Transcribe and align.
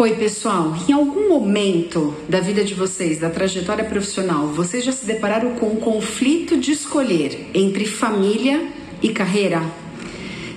Oi, 0.00 0.14
pessoal. 0.14 0.76
Em 0.88 0.92
algum 0.92 1.28
momento 1.28 2.14
da 2.28 2.38
vida 2.38 2.62
de 2.62 2.72
vocês, 2.72 3.18
da 3.18 3.28
trajetória 3.28 3.84
profissional, 3.84 4.46
vocês 4.46 4.84
já 4.84 4.92
se 4.92 5.04
depararam 5.04 5.56
com 5.56 5.66
o 5.66 5.80
conflito 5.80 6.56
de 6.56 6.70
escolher 6.70 7.50
entre 7.52 7.84
família 7.84 8.64
e 9.02 9.08
carreira? 9.08 9.60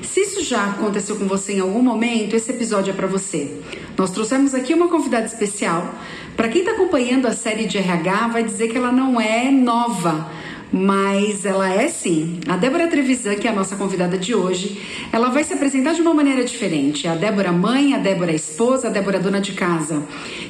Se 0.04 0.22
isso 0.22 0.44
já 0.44 0.66
aconteceu 0.66 1.16
com 1.16 1.26
você 1.26 1.54
em 1.54 1.60
algum 1.60 1.82
momento, 1.82 2.36
esse 2.36 2.52
episódio 2.52 2.92
é 2.92 2.94
para 2.94 3.08
você. 3.08 3.60
Nós 3.98 4.12
trouxemos 4.12 4.54
aqui 4.54 4.76
uma 4.76 4.90
convidada 4.90 5.26
especial. 5.26 5.92
Para 6.38 6.48
quem 6.48 6.62
está 6.62 6.74
acompanhando 6.74 7.26
a 7.26 7.34
série 7.34 7.66
de 7.66 7.80
RH, 7.80 8.28
vai 8.28 8.44
dizer 8.44 8.68
que 8.68 8.78
ela 8.78 8.92
não 8.92 9.20
é 9.20 9.50
nova 9.50 10.30
mas 10.72 11.46
ela 11.46 11.70
é 11.70 11.88
sim. 11.90 12.40
A 12.48 12.56
Débora 12.56 12.88
Trevisan, 12.88 13.36
que 13.36 13.48
é 13.48 13.52
a 13.52 13.56
nossa 13.56 13.76
convidada 13.76 14.18
de 14.18 14.34
hoje, 14.34 14.82
ela 15.12 15.30
vai 15.30 15.44
se 15.44 15.54
apresentar 15.54 15.94
de 15.94 16.02
uma 16.02 16.14
maneira 16.14 16.44
diferente. 16.44 17.08
A 17.08 17.16
Débora 17.16 17.52
mãe, 17.52 17.94
a 17.94 17.98
Débora 17.98 18.34
esposa, 18.34 18.88
a 18.88 18.92
Débora 18.92 19.20
dona 19.20 19.42
de 19.42 19.54
casa, 19.54 20.04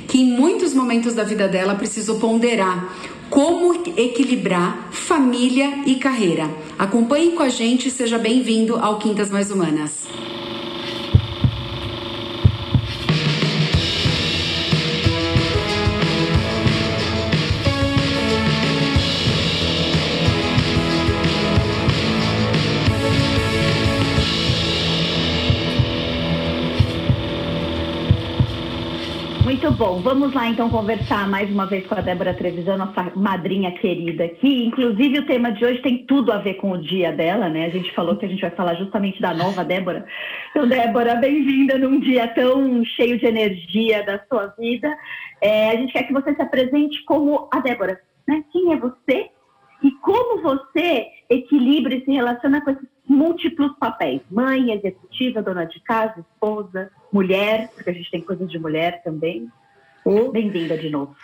que 0.08 0.22
em 0.22 0.26
muitos 0.26 0.74
momentos 0.74 1.14
da 1.14 1.24
vida 1.24 1.48
dela 1.48 1.76
precisou 1.76 2.20
ponderar 2.20 2.94
como 3.30 3.74
equilibrar 3.98 4.90
família 4.92 5.84
e 5.86 5.96
carreira. 5.96 6.50
Acompanhe 6.78 7.32
com 7.32 7.42
a 7.42 7.50
gente 7.50 7.88
e 7.88 7.92
seja 7.92 8.18
bem-vindo 8.18 8.76
ao 8.76 9.00
Quintas 9.00 9.32
Mais 9.32 9.50
Humanas. 9.50 10.06
Muito 29.62 29.78
bom, 29.78 30.02
vamos 30.02 30.34
lá 30.34 30.48
então 30.48 30.72
conversar 30.72 31.30
mais 31.30 31.48
uma 31.48 31.68
vez 31.68 31.86
com 31.86 31.94
a 31.94 32.02
Débora 32.02 32.34
Trevisan, 32.34 32.78
nossa 32.78 33.12
madrinha 33.16 33.72
querida 33.74 34.24
aqui. 34.24 34.66
Inclusive 34.66 35.20
o 35.20 35.26
tema 35.28 35.52
de 35.52 35.64
hoje 35.64 35.84
tem 35.84 36.04
tudo 36.04 36.32
a 36.32 36.40
ver 36.40 36.56
com 36.56 36.72
o 36.72 36.82
dia 36.82 37.12
dela, 37.12 37.48
né? 37.48 37.68
A 37.68 37.70
gente 37.70 37.94
falou 37.94 38.16
que 38.16 38.26
a 38.26 38.28
gente 38.28 38.42
vai 38.42 38.50
falar 38.50 38.74
justamente 38.74 39.22
da 39.22 39.36
nova 39.36 39.64
Débora. 39.64 40.04
Então, 40.50 40.68
Débora, 40.68 41.14
bem-vinda 41.14 41.78
num 41.78 42.00
dia 42.00 42.28
tão 42.30 42.84
cheio 42.84 43.20
de 43.20 43.28
energia 43.28 44.04
da 44.04 44.20
sua 44.28 44.48
vida. 44.58 44.92
É, 45.40 45.70
a 45.70 45.76
gente 45.76 45.94
quer 45.94 46.08
que 46.08 46.14
você 46.14 46.34
se 46.34 46.42
apresente 46.42 47.04
como 47.04 47.48
a 47.54 47.60
Débora, 47.60 48.02
né? 48.28 48.44
Quem 48.52 48.74
é 48.74 48.78
você 48.78 49.30
e 49.84 49.92
como 50.02 50.42
você 50.42 51.06
equilibra 51.30 51.94
e 51.94 52.04
se 52.04 52.12
relaciona 52.12 52.62
com 52.62 52.72
esses 52.72 52.90
múltiplos 53.08 53.78
papéis: 53.80 54.22
mãe, 54.30 54.72
executiva, 54.72 55.42
dona 55.42 55.66
de 55.66 55.80
casa, 55.82 56.20
esposa, 56.20 56.92
mulher, 57.12 57.70
porque 57.74 57.90
a 57.90 57.94
gente 57.94 58.10
tem 58.10 58.22
coisas 58.22 58.50
de 58.50 58.60
mulher 58.60 59.02
também. 59.04 59.50
Uh. 60.06 60.32
Bem-vinda 60.32 60.78
de 60.78 60.90
novo. 60.90 61.16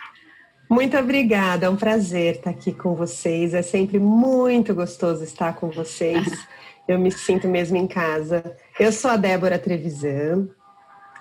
Muito 0.70 0.98
obrigada, 0.98 1.66
é 1.66 1.70
um 1.70 1.76
prazer 1.76 2.36
estar 2.36 2.50
aqui 2.50 2.72
com 2.72 2.94
vocês. 2.94 3.54
É 3.54 3.62
sempre 3.62 3.98
muito 3.98 4.74
gostoso 4.74 5.24
estar 5.24 5.54
com 5.54 5.70
vocês. 5.70 6.46
Eu 6.86 6.98
me 6.98 7.10
sinto 7.10 7.46
mesmo 7.46 7.76
em 7.76 7.86
casa. 7.86 8.56
Eu 8.80 8.90
sou 8.92 9.10
a 9.10 9.16
Débora 9.16 9.58
Trevisan 9.58 10.48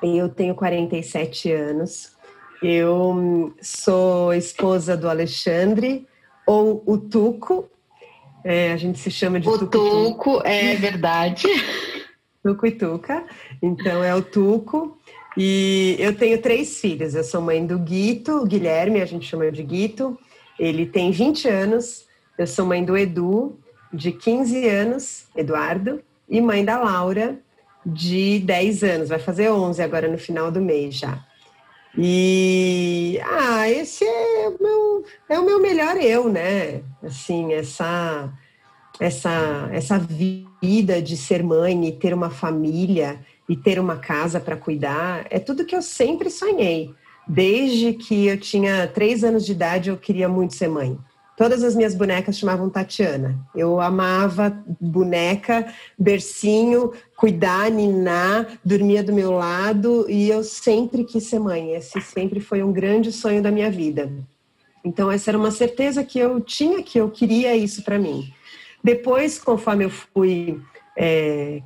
e 0.01 0.17
eu 0.17 0.29
tenho 0.29 0.55
47 0.55 1.51
anos. 1.51 2.15
Eu 2.63 3.53
sou 3.61 4.33
esposa 4.33 4.95
do 4.95 5.09
Alexandre, 5.09 6.07
ou 6.45 6.81
o 6.85 6.97
Tuco, 6.97 7.69
é, 8.49 8.71
a 8.71 8.77
gente 8.77 8.97
se 8.97 9.11
chama 9.11 9.41
de 9.41 9.49
o 9.49 9.57
Tuco. 9.57 9.69
Tuco, 9.71 10.41
é 10.45 10.73
verdade. 10.75 11.45
Tuco 12.41 12.65
e 12.65 12.71
Tuca. 12.71 13.25
Então 13.61 14.01
é 14.01 14.15
o 14.15 14.21
Tuco. 14.21 14.97
E 15.35 15.97
eu 15.99 16.15
tenho 16.15 16.41
três 16.41 16.79
filhos. 16.79 17.13
Eu 17.13 17.25
sou 17.25 17.41
mãe 17.41 17.65
do 17.65 17.77
Guito, 17.77 18.37
o 18.37 18.45
Guilherme, 18.45 19.01
a 19.01 19.05
gente 19.05 19.27
chama 19.27 19.51
de 19.51 19.61
Guito. 19.61 20.17
Ele 20.57 20.85
tem 20.85 21.11
20 21.11 21.49
anos. 21.49 22.05
Eu 22.37 22.47
sou 22.47 22.65
mãe 22.65 22.85
do 22.85 22.97
Edu, 22.97 23.59
de 23.91 24.13
15 24.13 24.65
anos, 24.69 25.25
Eduardo, 25.35 26.01
e 26.29 26.39
mãe 26.39 26.63
da 26.63 26.79
Laura, 26.79 27.37
de 27.85 28.39
10 28.39 28.83
anos. 28.83 29.09
Vai 29.09 29.19
fazer 29.19 29.51
11 29.51 29.83
agora 29.83 30.07
no 30.07 30.17
final 30.17 30.49
do 30.49 30.61
mês 30.61 30.95
já. 30.95 31.21
E 31.97 33.19
ah, 33.25 33.69
esse 33.69 34.05
é 34.05 34.47
o 34.47 34.63
meu, 34.63 35.05
é 35.27 35.37
o 35.37 35.45
meu 35.45 35.59
melhor 35.59 35.97
eu, 35.97 36.29
né? 36.29 36.81
Assim, 37.07 37.53
essa 37.53 38.31
essa 38.99 39.69
essa 39.71 39.99
vida 40.61 41.01
de 41.01 41.15
ser 41.15 41.43
mãe 41.43 41.87
e 41.87 41.91
ter 41.91 42.13
uma 42.13 42.29
família 42.29 43.19
e 43.47 43.55
ter 43.55 43.79
uma 43.79 43.97
casa 43.97 44.39
para 44.39 44.57
cuidar 44.57 45.25
é 45.29 45.39
tudo 45.39 45.65
que 45.65 45.75
eu 45.75 45.81
sempre 45.81 46.29
sonhei. 46.29 46.93
Desde 47.27 47.93
que 47.93 48.27
eu 48.27 48.39
tinha 48.39 48.87
três 48.87 49.23
anos 49.23 49.45
de 49.45 49.51
idade, 49.51 49.89
eu 49.89 49.97
queria 49.97 50.29
muito 50.29 50.55
ser 50.55 50.69
mãe. 50.69 50.97
Todas 51.37 51.63
as 51.63 51.75
minhas 51.75 51.93
bonecas 51.93 52.37
chamavam 52.37 52.69
Tatiana. 52.69 53.37
Eu 53.55 53.79
amava 53.79 54.51
boneca, 54.81 55.71
bercinho, 55.97 56.91
cuidar, 57.15 57.69
ninar, 57.69 58.59
dormia 58.65 59.03
do 59.03 59.13
meu 59.13 59.31
lado 59.31 60.09
e 60.09 60.29
eu 60.29 60.43
sempre 60.43 61.03
quis 61.03 61.25
ser 61.25 61.39
mãe. 61.39 61.75
Esse 61.75 62.01
sempre 62.01 62.39
foi 62.39 62.63
um 62.63 62.73
grande 62.73 63.11
sonho 63.11 63.41
da 63.41 63.51
minha 63.51 63.69
vida. 63.69 64.11
Então 64.87 65.11
essa 65.11 65.29
era 65.29 65.37
uma 65.37 65.51
certeza 65.51 66.03
que 66.03 66.17
eu 66.17 66.39
tinha 66.39 66.81
que 66.81 66.97
eu 66.97 67.09
queria 67.09 67.55
isso 67.55 67.83
para 67.83 67.99
mim. 67.99 68.31
Depois, 68.83 69.37
conforme 69.37 69.83
eu 69.85 69.89
fui 69.89 70.61
é, 70.97 71.61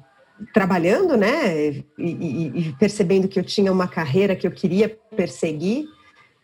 trabalhando, 0.53 1.15
né, 1.15 1.67
e, 1.67 1.83
e, 1.97 2.51
e 2.55 2.75
percebendo 2.79 3.27
que 3.27 3.39
eu 3.39 3.43
tinha 3.43 3.71
uma 3.71 3.87
carreira 3.87 4.35
que 4.35 4.47
eu 4.47 4.51
queria 4.51 4.97
perseguir, 5.15 5.85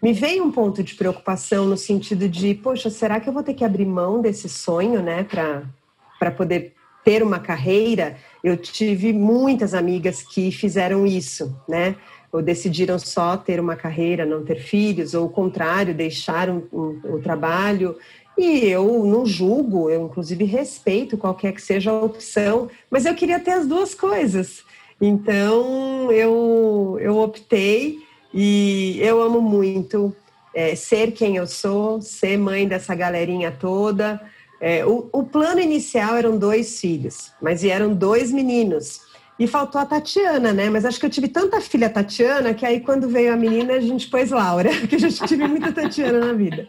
me 0.02 0.14
veio 0.14 0.44
um 0.44 0.52
ponto 0.52 0.84
de 0.84 0.94
preocupação 0.94 1.66
no 1.66 1.76
sentido 1.76 2.30
de, 2.30 2.54
poxa, 2.54 2.90
será 2.90 3.20
que 3.20 3.28
eu 3.28 3.34
vou 3.34 3.42
ter 3.42 3.56
que 3.56 3.66
abrir 3.66 3.86
mão 3.86 4.22
desse 4.22 4.48
sonho, 4.48 5.02
né, 5.02 5.24
para 5.24 6.32
poder 6.32 6.76
ter 7.04 7.24
uma 7.24 7.40
carreira? 7.40 8.18
Eu 8.44 8.56
tive 8.56 9.12
muitas 9.12 9.74
amigas 9.74 10.22
que 10.22 10.52
fizeram 10.52 11.08
isso, 11.08 11.60
né? 11.68 11.96
Ou 12.32 12.42
decidiram 12.42 13.00
só 13.00 13.38
ter 13.38 13.60
uma 13.60 13.76
carreira, 13.76 14.26
não 14.26 14.44
ter 14.44 14.60
filhos, 14.60 15.14
ou 15.14 15.26
o 15.26 15.30
contrário, 15.30 15.94
deixaram 15.94 16.64
o 16.72 17.20
trabalho. 17.24 17.96
E 18.38 18.66
eu 18.66 19.06
não 19.06 19.26
julgo, 19.26 19.90
eu 19.90 20.06
inclusive 20.06 20.44
respeito 20.44 21.18
qualquer 21.18 21.54
que 21.54 21.62
seja 21.62 21.90
a 21.90 22.04
opção, 22.04 22.70
mas 22.90 23.06
eu 23.06 23.16
queria 23.16 23.40
ter 23.40 23.52
as 23.52 23.66
duas 23.66 23.96
coisas. 23.96 24.64
Então 25.02 26.12
eu, 26.12 26.98
eu 27.00 27.18
optei 27.18 28.00
e 28.34 29.00
eu 29.02 29.22
amo 29.22 29.42
muito 29.42 30.16
é, 30.54 30.76
ser 30.76 31.12
quem 31.12 31.38
eu 31.38 31.48
sou, 31.48 32.02
ser 32.02 32.38
mãe 32.38 32.68
dessa 32.68 32.94
galerinha 32.94 33.52
toda. 33.52 34.22
É, 34.60 34.86
o, 34.86 35.08
o, 35.12 35.24
plano 35.24 35.60
inicial 35.60 36.16
eram 36.16 36.38
dois 36.38 36.80
filhos, 36.80 37.32
mas 37.40 37.62
vieram 37.62 37.94
dois 37.94 38.32
meninos. 38.32 39.02
E 39.40 39.46
faltou 39.46 39.80
a 39.80 39.86
Tatiana, 39.86 40.52
né? 40.52 40.70
Mas 40.70 40.84
acho 40.84 41.00
que 41.00 41.06
eu 41.06 41.10
tive 41.10 41.28
tanta 41.28 41.62
filha 41.62 41.90
Tatiana 41.90 42.54
que 42.54 42.66
aí 42.66 42.80
quando 42.80 43.08
veio 43.08 43.32
a 43.32 43.36
menina 43.36 43.74
a 43.74 43.80
gente 43.80 44.10
pôs 44.10 44.32
Laura, 44.32 44.70
que 44.88 44.96
eu 44.96 45.00
já 45.00 45.28
tive 45.28 45.48
muita 45.48 45.72
Tatiana 45.72 46.20
na 46.20 46.34
vida. 46.34 46.68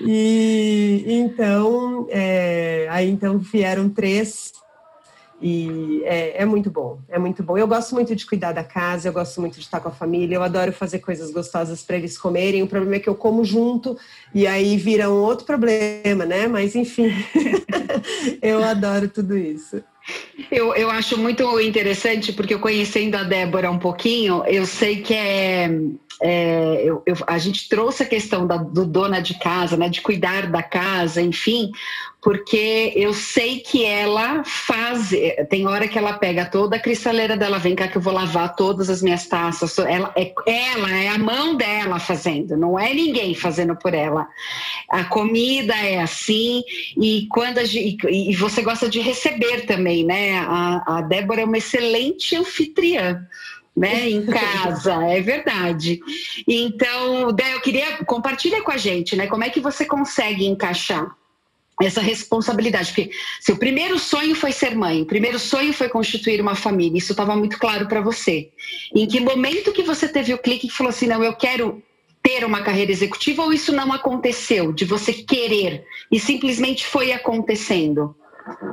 E 0.00 1.04
então, 1.06 2.06
é, 2.10 2.88
aí 2.90 3.08
então 3.08 3.38
vieram 3.38 3.88
três 3.88 4.52
e 5.40 6.02
é, 6.04 6.42
é, 6.42 6.44
muito 6.44 6.70
bom, 6.70 7.00
é 7.08 7.18
muito 7.18 7.42
bom. 7.42 7.58
Eu 7.58 7.68
gosto 7.68 7.94
muito 7.94 8.16
de 8.16 8.24
cuidar 8.24 8.52
da 8.52 8.64
casa, 8.64 9.08
eu 9.08 9.12
gosto 9.12 9.40
muito 9.40 9.54
de 9.54 9.60
estar 9.60 9.78
com 9.78 9.88
a 9.88 9.92
família, 9.92 10.36
eu 10.36 10.42
adoro 10.42 10.72
fazer 10.72 11.00
coisas 11.00 11.30
gostosas 11.30 11.82
para 11.82 11.96
eles 11.96 12.16
comerem. 12.16 12.62
O 12.62 12.66
problema 12.66 12.96
é 12.96 12.98
que 12.98 13.08
eu 13.08 13.14
como 13.14 13.44
junto 13.44 13.96
e 14.32 14.46
aí 14.46 14.76
vira 14.76 15.10
um 15.10 15.20
outro 15.20 15.44
problema, 15.44 16.24
né? 16.24 16.48
Mas 16.48 16.74
enfim, 16.74 17.10
eu 18.40 18.64
adoro 18.64 19.08
tudo 19.08 19.36
isso. 19.36 19.82
Eu, 20.50 20.74
eu 20.74 20.90
acho 20.90 21.16
muito 21.16 21.58
interessante, 21.60 22.32
porque 22.32 22.54
eu 22.54 22.60
conhecendo 22.60 23.16
a 23.16 23.22
Débora 23.22 23.70
um 23.70 23.78
pouquinho, 23.78 24.44
eu 24.46 24.66
sei 24.66 25.00
que 25.00 25.14
é. 25.14 25.70
é 26.20 26.82
eu, 26.84 27.02
eu, 27.06 27.16
a 27.26 27.38
gente 27.38 27.68
trouxe 27.68 28.02
a 28.02 28.06
questão 28.06 28.46
da, 28.46 28.56
do 28.56 28.84
dona 28.84 29.20
de 29.20 29.38
casa, 29.38 29.76
né, 29.76 29.88
de 29.88 30.00
cuidar 30.00 30.50
da 30.50 30.62
casa, 30.62 31.22
enfim, 31.22 31.70
porque 32.20 32.92
eu 32.96 33.12
sei 33.12 33.60
que 33.60 33.84
ela 33.84 34.42
faz. 34.44 35.10
Tem 35.48 35.66
hora 35.66 35.86
que 35.86 35.98
ela 35.98 36.14
pega 36.14 36.46
toda 36.46 36.76
a 36.76 36.80
cristaleira 36.80 37.36
dela, 37.36 37.58
vem 37.58 37.74
cá 37.74 37.86
que 37.86 37.96
eu 37.96 38.02
vou 38.02 38.12
lavar 38.12 38.56
todas 38.56 38.88
as 38.88 39.02
minhas 39.02 39.26
taças. 39.26 39.78
Ela 39.78 40.12
é, 40.16 40.32
ela 40.46 40.90
é 40.90 41.08
a 41.08 41.18
mão 41.18 41.54
dela 41.54 41.98
fazendo, 41.98 42.56
não 42.56 42.78
é 42.78 42.92
ninguém 42.94 43.34
fazendo 43.34 43.76
por 43.76 43.94
ela. 43.94 44.26
A 44.88 45.04
comida 45.04 45.74
é 45.74 46.00
assim, 46.00 46.62
e 47.00 47.26
quando 47.30 47.58
a, 47.58 47.64
e 47.64 48.34
você 48.36 48.62
gosta 48.62 48.88
de 48.88 49.00
receber 49.00 49.66
também, 49.66 50.04
né? 50.04 50.38
A, 50.38 50.98
a 50.98 51.02
Débora 51.02 51.42
é 51.42 51.44
uma 51.44 51.58
excelente 51.58 52.36
anfitriã 52.36 53.26
né, 53.76 54.08
em 54.08 54.24
casa, 54.26 54.94
é 55.04 55.20
verdade. 55.20 56.00
Então, 56.46 57.32
Dé, 57.32 57.54
eu 57.54 57.60
queria 57.60 58.04
compartilhar 58.04 58.62
com 58.62 58.70
a 58.70 58.76
gente, 58.76 59.16
né, 59.16 59.26
como 59.26 59.44
é 59.44 59.50
que 59.50 59.60
você 59.60 59.84
consegue 59.84 60.46
encaixar 60.46 61.14
essa 61.82 62.00
responsabilidade, 62.00 62.92
porque 62.92 63.10
seu 63.40 63.56
primeiro 63.56 63.98
sonho 63.98 64.36
foi 64.36 64.52
ser 64.52 64.76
mãe, 64.76 65.02
o 65.02 65.06
primeiro 65.06 65.40
sonho 65.40 65.72
foi 65.72 65.88
constituir 65.88 66.40
uma 66.40 66.54
família, 66.54 66.98
isso 66.98 67.12
estava 67.12 67.34
muito 67.34 67.58
claro 67.58 67.88
para 67.88 68.00
você. 68.00 68.50
Em 68.94 69.08
que 69.08 69.18
momento 69.18 69.72
que 69.72 69.82
você 69.82 70.06
teve 70.06 70.32
o 70.32 70.38
clique 70.38 70.68
que 70.68 70.72
falou 70.72 70.90
assim, 70.90 71.08
não, 71.08 71.24
eu 71.24 71.34
quero 71.34 71.82
ter 72.24 72.42
uma 72.42 72.62
carreira 72.62 72.90
executiva 72.90 73.42
ou 73.42 73.52
isso 73.52 73.70
não 73.70 73.92
aconteceu, 73.92 74.72
de 74.72 74.86
você 74.86 75.12
querer 75.12 75.84
e 76.10 76.18
simplesmente 76.18 76.86
foi 76.86 77.12
acontecendo? 77.12 78.16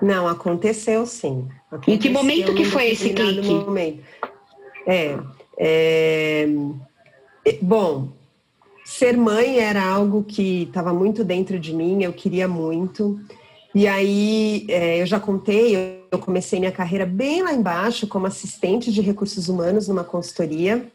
Não, 0.01 0.25
aconteceu 0.25 1.05
sim. 1.05 1.47
Aconteceu 1.67 1.93
em 1.93 1.97
que 1.97 2.09
momento 2.09 2.55
que 2.55 2.63
foi 2.63 2.89
esse 2.89 3.09
clique? 3.09 3.49
Momento. 3.49 4.03
É, 4.87 5.17
é, 5.57 6.47
bom, 7.61 8.09
ser 8.85 9.17
mãe 9.17 9.59
era 9.59 9.83
algo 9.83 10.23
que 10.23 10.63
estava 10.63 10.93
muito 10.93 11.23
dentro 11.23 11.59
de 11.59 11.73
mim, 11.73 12.03
eu 12.03 12.13
queria 12.13 12.47
muito. 12.47 13.19
E 13.75 13.87
aí, 13.87 14.65
é, 14.69 15.01
eu 15.01 15.05
já 15.05 15.19
contei, 15.19 16.03
eu 16.11 16.19
comecei 16.19 16.59
minha 16.59 16.71
carreira 16.71 17.05
bem 17.05 17.43
lá 17.43 17.53
embaixo, 17.53 18.07
como 18.07 18.27
assistente 18.27 18.91
de 18.91 19.01
recursos 19.01 19.49
humanos 19.49 19.87
numa 19.87 20.03
consultoria. 20.03 20.89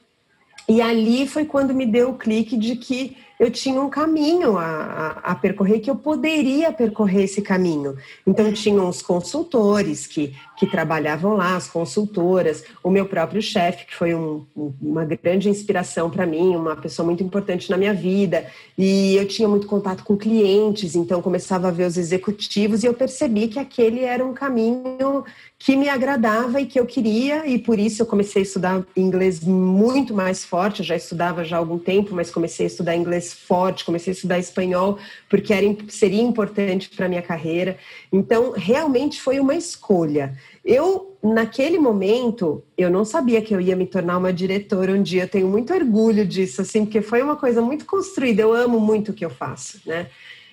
E 0.68 0.80
ali 0.80 1.26
foi 1.26 1.44
quando 1.44 1.72
me 1.72 1.86
deu 1.86 2.10
o 2.10 2.18
clique 2.18 2.56
de 2.56 2.76
que 2.76 3.16
eu 3.38 3.50
tinha 3.50 3.80
um 3.80 3.90
caminho 3.90 4.56
a, 4.56 4.64
a, 4.64 5.08
a, 5.32 5.34
percorrer, 5.34 5.80
que 5.80 5.90
eu 5.90 5.96
poderia 5.96 6.72
percorrer 6.72 7.24
esse 7.24 7.42
caminho. 7.42 7.96
Então, 8.26 8.50
tinham 8.52 8.88
os 8.88 9.02
consultores 9.02 10.06
que, 10.06 10.34
que 10.56 10.67
trabalhavam 10.67 11.35
lá, 11.35 11.56
as 11.56 11.69
consultoras, 11.69 12.64
o 12.82 12.91
meu 12.91 13.06
próprio 13.06 13.43
chefe, 13.43 13.87
que 13.87 13.94
foi 13.94 14.14
um, 14.14 14.47
uma 14.81 15.05
grande 15.05 15.49
inspiração 15.49 16.08
para 16.08 16.26
mim, 16.26 16.56
uma 16.56 16.75
pessoa 16.76 17.05
muito 17.05 17.23
importante 17.23 17.70
na 17.70 17.76
minha 17.76 17.93
vida. 17.93 18.47
E 18.76 19.14
eu 19.17 19.26
tinha 19.26 19.49
muito 19.49 19.67
contato 19.67 20.03
com 20.03 20.17
clientes, 20.17 20.94
então 20.94 21.20
começava 21.20 21.69
a 21.69 21.70
ver 21.70 21.87
os 21.87 21.97
executivos 21.97 22.82
e 22.82 22.87
eu 22.87 22.94
percebi 22.94 23.49
que 23.49 23.58
aquele 23.58 24.00
era 24.00 24.25
um 24.25 24.32
caminho 24.32 25.25
que 25.58 25.75
me 25.75 25.88
agradava 25.88 26.61
e 26.61 26.67
que 26.67 26.79
eu 26.79 26.85
queria, 26.85 27.47
e 27.47 27.59
por 27.59 27.79
isso 27.79 28.02
eu 28.02 28.06
comecei 28.06 28.43
a 28.43 28.44
estudar 28.44 28.85
inglês 28.94 29.41
muito 29.41 30.14
mais 30.14 30.44
forte. 30.44 30.81
Eu 30.81 30.87
já 30.87 30.97
estudava 30.97 31.44
já 31.44 31.56
há 31.56 31.59
algum 31.59 31.79
tempo, 31.79 32.14
mas 32.14 32.31
comecei 32.31 32.67
a 32.67 32.69
estudar 32.69 32.94
inglês 32.94 33.32
forte, 33.32 33.85
comecei 33.85 34.12
a 34.12 34.17
estudar 34.17 34.38
espanhol, 34.38 34.99
porque 35.28 35.52
era, 35.52 35.67
seria 35.88 36.23
importante 36.23 36.90
para 36.90 37.08
minha 37.08 37.23
carreira. 37.23 37.76
Então, 38.12 38.52
realmente 38.52 39.20
foi 39.20 39.40
uma 39.40 39.55
escolha. 39.55 40.37
Eu, 40.64 41.17
naquele 41.23 41.78
momento, 41.78 42.62
eu 42.76 42.90
não 42.90 43.05
sabia 43.05 43.43
que 43.43 43.55
eu 43.55 43.61
ia 43.61 43.76
me 43.76 43.87
tornar 43.87 44.19
uma 44.19 44.32
diretora 44.32 44.93
um 44.93 45.02
dia. 45.02 45.25
Eu 45.25 45.28
tenho 45.28 45.49
muito 45.49 45.73
orgulho 45.75 46.25
disso, 46.26 46.62
assim, 46.62 46.84
porque 46.84 47.02
foi 47.02 47.23
uma 47.23 47.37
coisa 47.37 47.61
muito 47.61 47.84
construída. 47.84 48.43
Eu 48.43 48.52
amo 48.52 48.78
muito 48.78 49.11
o 49.11 49.14
que 49.14 49.25
eu 49.25 49.31
faço, 49.31 49.81
né? 49.87 50.08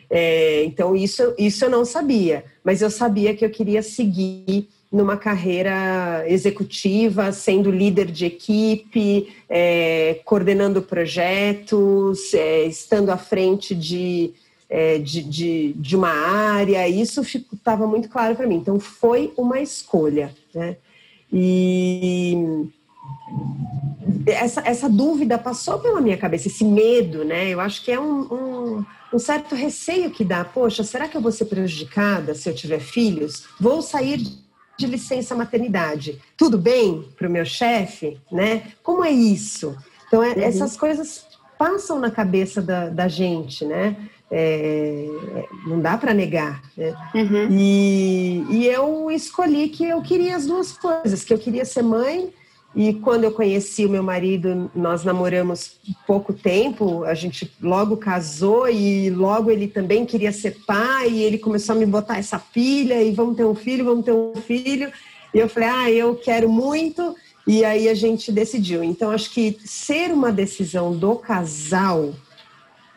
É, 0.10 0.64
então, 0.66 0.96
isso, 0.96 1.34
isso 1.40 1.66
eu 1.66 1.70
não 1.72 1.84
sabia, 1.84 2.46
mas 2.64 2.84
eu 2.84 2.90
sabia 2.92 3.36
que 3.36 3.44
eu 3.44 3.50
queria 3.50 3.82
seguir 3.82 4.68
numa 4.92 5.18
carreira 5.18 6.24
executiva, 6.28 7.32
sendo 7.32 7.72
líder 7.72 8.12
de 8.12 8.28
equipe, 8.28 9.34
é, 9.50 10.20
coordenando 10.24 10.84
projetos, 10.84 12.32
é, 12.36 12.66
estando 12.66 13.10
à 13.10 13.18
frente 13.18 13.74
de, 13.74 14.34
é, 14.74 14.98
de, 14.98 15.22
de, 15.22 15.74
de, 15.74 15.96
uma 15.96 16.10
área, 16.10 16.90
isso 16.90 17.22
estava 17.22 17.86
muito 17.86 18.10
claro 18.10 18.36
para 18.36 18.48
mim. 18.48 18.56
Então, 18.56 18.80
foi 18.80 19.32
uma 19.38 19.60
escolha. 19.60 20.34
Né? 20.52 20.78
E 21.32 22.66
essa, 24.26 24.64
essa 24.66 24.90
dúvida 24.90 25.38
passou 25.38 25.78
pela 25.78 26.02
minha 26.02 26.18
cabeça, 26.18 26.48
esse 26.48 26.66
medo, 26.66 27.24
né? 27.24 27.50
Eu 27.50 27.60
acho 27.60 27.84
que 27.84 27.92
é 27.92 28.00
um, 28.00 28.22
um, 28.22 28.86
um 29.14 29.20
certo 29.20 29.54
receio 29.54 30.10
que 30.10 30.26
dá. 30.26 30.44
Poxa, 30.44 30.84
será 30.84 31.08
que 31.08 31.16
eu 31.16 31.22
vou 31.22 31.32
ser 31.32 31.46
prejudicada 31.46 32.34
se 32.34 32.50
eu 32.50 32.56
tiver 32.56 32.80
filhos? 32.80 33.46
Vou 33.60 33.80
sair 33.80 34.24
de 34.76 34.88
licença 34.88 35.36
maternidade. 35.36 36.20
Tudo 36.36 36.58
bem 36.58 37.08
para 37.16 37.28
o 37.28 37.32
meu 37.32 37.46
chefe, 37.46 38.18
né? 38.32 38.72
Como 38.82 39.06
é 39.06 39.12
isso? 39.12 39.78
Então, 40.08 40.24
é, 40.24 40.30
uhum. 40.30 40.42
essas 40.42 40.76
coisas 40.76 41.28
passam 41.60 42.00
na 42.00 42.10
cabeça 42.10 42.60
da, 42.60 42.90
da 42.90 43.08
gente, 43.08 43.64
né? 43.66 43.96
É, 44.36 45.06
não 45.68 45.80
dá 45.80 45.96
para 45.96 46.14
negar. 46.14 46.62
Né? 46.76 46.96
Uhum. 47.14 47.48
E, 47.52 48.46
e 48.50 48.68
eu 48.68 49.12
escolhi 49.12 49.70
que 49.70 49.86
eu 49.86 50.02
queria 50.02 50.36
as 50.36 50.48
duas 50.48 50.72
coisas, 50.72 51.24
que 51.24 51.32
eu 51.32 51.38
queria 51.38 51.66
ser 51.66 51.84
mãe 51.84 52.34
e 52.76 52.96
quando 52.96 53.24
eu 53.24 53.32
conheci 53.32 53.86
o 53.86 53.90
meu 53.90 54.02
marido, 54.02 54.72
nós 54.74 55.04
namoramos 55.04 55.78
pouco 56.08 56.34
tempo, 56.34 57.04
a 57.04 57.14
gente 57.14 57.52
logo 57.62 57.98
casou 57.98 58.68
e 58.68 59.12
logo 59.12 59.52
ele 59.52 59.68
também 59.68 60.06
queria 60.06 60.32
ser 60.32 60.58
pai, 60.66 61.10
e 61.10 61.22
ele 61.22 61.38
começou 61.38 61.76
a 61.76 61.78
me 61.78 61.86
botar 61.86 62.18
essa 62.18 62.40
filha, 62.40 63.02
e 63.02 63.12
vamos 63.12 63.38
ter 63.38 63.46
um 63.46 63.54
filho, 63.54 63.86
vamos 63.86 64.04
ter 64.04 64.12
um 64.12 64.34
filho. 64.36 64.92
E 65.34 65.38
eu 65.38 65.48
falei, 65.48 65.70
ah, 65.70 65.92
eu 65.92 66.16
quero 66.16 66.50
muito, 66.50 67.16
e 67.46 67.64
aí 67.64 67.88
a 67.88 67.94
gente 67.94 68.32
decidiu. 68.32 68.84
Então, 68.84 69.12
acho 69.12 69.30
que 69.30 69.56
ser 69.64 70.12
uma 70.12 70.32
decisão 70.32 70.98
do 70.98 71.16
casal, 71.16 72.12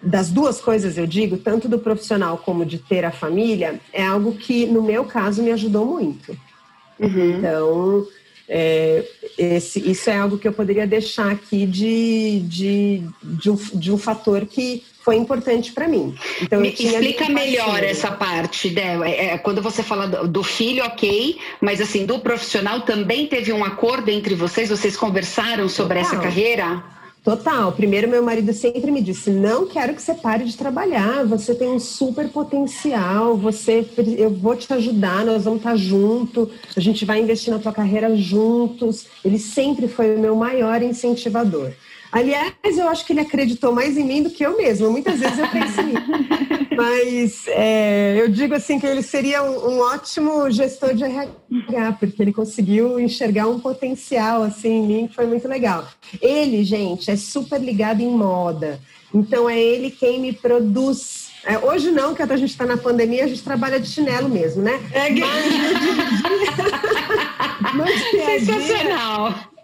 das 0.02 0.30
duas 0.30 0.60
coisas 0.60 0.96
eu 0.98 1.06
digo, 1.06 1.36
tanto 1.36 1.68
do 1.68 1.78
profissional 1.78 2.38
como 2.38 2.64
de 2.64 2.78
ter 2.78 3.04
a 3.04 3.10
família, 3.10 3.80
é 3.92 4.04
algo 4.04 4.32
que, 4.32 4.66
no 4.66 4.82
meu 4.82 5.04
caso, 5.04 5.42
me 5.42 5.50
ajudou 5.52 5.84
muito. 5.84 6.36
Uhum. 6.98 7.38
Então 7.38 8.06
é, 8.48 9.04
esse, 9.36 9.90
isso 9.90 10.08
é 10.08 10.16
algo 10.16 10.38
que 10.38 10.46
eu 10.46 10.52
poderia 10.52 10.86
deixar 10.86 11.32
aqui 11.32 11.66
de, 11.66 12.40
de, 12.44 13.02
de, 13.22 13.50
um, 13.50 13.56
de 13.56 13.92
um 13.92 13.98
fator 13.98 14.46
que 14.46 14.84
foi 15.02 15.16
importante 15.16 15.72
para 15.72 15.88
mim. 15.88 16.14
Então, 16.40 16.60
Me 16.60 16.70
explica 16.70 17.28
melhor 17.28 17.82
essa 17.82 18.10
parte, 18.10 18.68
Del. 18.70 19.04
É, 19.04 19.26
é, 19.26 19.38
quando 19.38 19.60
você 19.60 19.82
fala 19.82 20.06
do, 20.06 20.28
do, 20.28 20.42
filho, 20.42 20.84
ok, 20.84 21.38
mas 21.60 21.80
assim, 21.80 22.06
do 22.06 22.18
profissional 22.20 22.82
também 22.82 23.26
teve 23.26 23.52
um 23.52 23.64
acordo 23.64 24.10
entre 24.10 24.34
vocês? 24.34 24.68
Vocês 24.68 24.96
conversaram 24.96 25.68
sobre 25.68 25.98
essa 25.98 26.16
carreira? 26.16 26.82
Total. 27.26 27.72
Primeiro, 27.72 28.08
meu 28.08 28.22
marido 28.22 28.52
sempre 28.52 28.88
me 28.92 29.02
disse: 29.02 29.30
não 29.30 29.66
quero 29.66 29.92
que 29.92 30.00
você 30.00 30.14
pare 30.14 30.44
de 30.44 30.56
trabalhar. 30.56 31.24
Você 31.24 31.56
tem 31.56 31.68
um 31.68 31.80
super 31.80 32.28
potencial. 32.28 33.36
Você, 33.36 33.84
eu 34.16 34.30
vou 34.30 34.54
te 34.54 34.72
ajudar. 34.72 35.24
Nós 35.26 35.42
vamos 35.42 35.58
estar 35.58 35.74
junto. 35.74 36.48
A 36.76 36.78
gente 36.78 37.04
vai 37.04 37.20
investir 37.20 37.52
na 37.52 37.58
tua 37.58 37.72
carreira 37.72 38.16
juntos. 38.16 39.06
Ele 39.24 39.40
sempre 39.40 39.88
foi 39.88 40.14
o 40.14 40.20
meu 40.20 40.36
maior 40.36 40.80
incentivador. 40.80 41.72
Aliás, 42.16 42.78
eu 42.78 42.88
acho 42.88 43.04
que 43.04 43.12
ele 43.12 43.20
acreditou 43.20 43.74
mais 43.74 43.98
em 43.98 44.02
mim 44.02 44.22
do 44.22 44.30
que 44.30 44.42
eu 44.42 44.56
mesma. 44.56 44.88
Muitas 44.88 45.20
vezes 45.20 45.38
eu 45.38 45.46
penso 45.48 45.82
nisso. 45.82 46.00
Mas 46.74 47.46
é, 47.48 48.16
eu 48.18 48.26
digo 48.30 48.54
assim 48.54 48.80
que 48.80 48.86
ele 48.86 49.02
seria 49.02 49.42
um, 49.42 49.72
um, 49.72 49.80
ótimo 49.80 50.50
gestor 50.50 50.94
de 50.94 51.04
RH, 51.04 51.92
porque 52.00 52.22
ele 52.22 52.32
conseguiu 52.32 52.98
enxergar 52.98 53.46
um 53.46 53.60
potencial 53.60 54.42
assim 54.42 54.78
em 54.78 54.86
mim 54.86 55.08
que 55.08 55.14
foi 55.14 55.26
muito 55.26 55.46
legal. 55.46 55.86
Ele, 56.22 56.64
gente, 56.64 57.10
é 57.10 57.16
super 57.16 57.60
ligado 57.60 58.00
em 58.00 58.08
moda. 58.08 58.80
Então 59.12 59.46
é 59.48 59.60
ele 59.60 59.90
quem 59.90 60.18
me 60.18 60.32
produz. 60.32 61.28
É, 61.44 61.58
hoje 61.58 61.90
não, 61.90 62.14
que 62.14 62.22
a 62.22 62.36
gente 62.36 62.50
está 62.50 62.64
na 62.64 62.78
pandemia, 62.78 63.24
a 63.24 63.28
gente 63.28 63.42
trabalha 63.42 63.78
de 63.78 63.88
chinelo 63.88 64.30
mesmo, 64.30 64.62
né? 64.62 64.80
É... 64.90 65.10
Mas 67.74 67.74
no 67.74 68.10
dia 68.10 68.24
a 68.24 68.38
dia, 68.38 68.54
Sensacional 68.54 69.55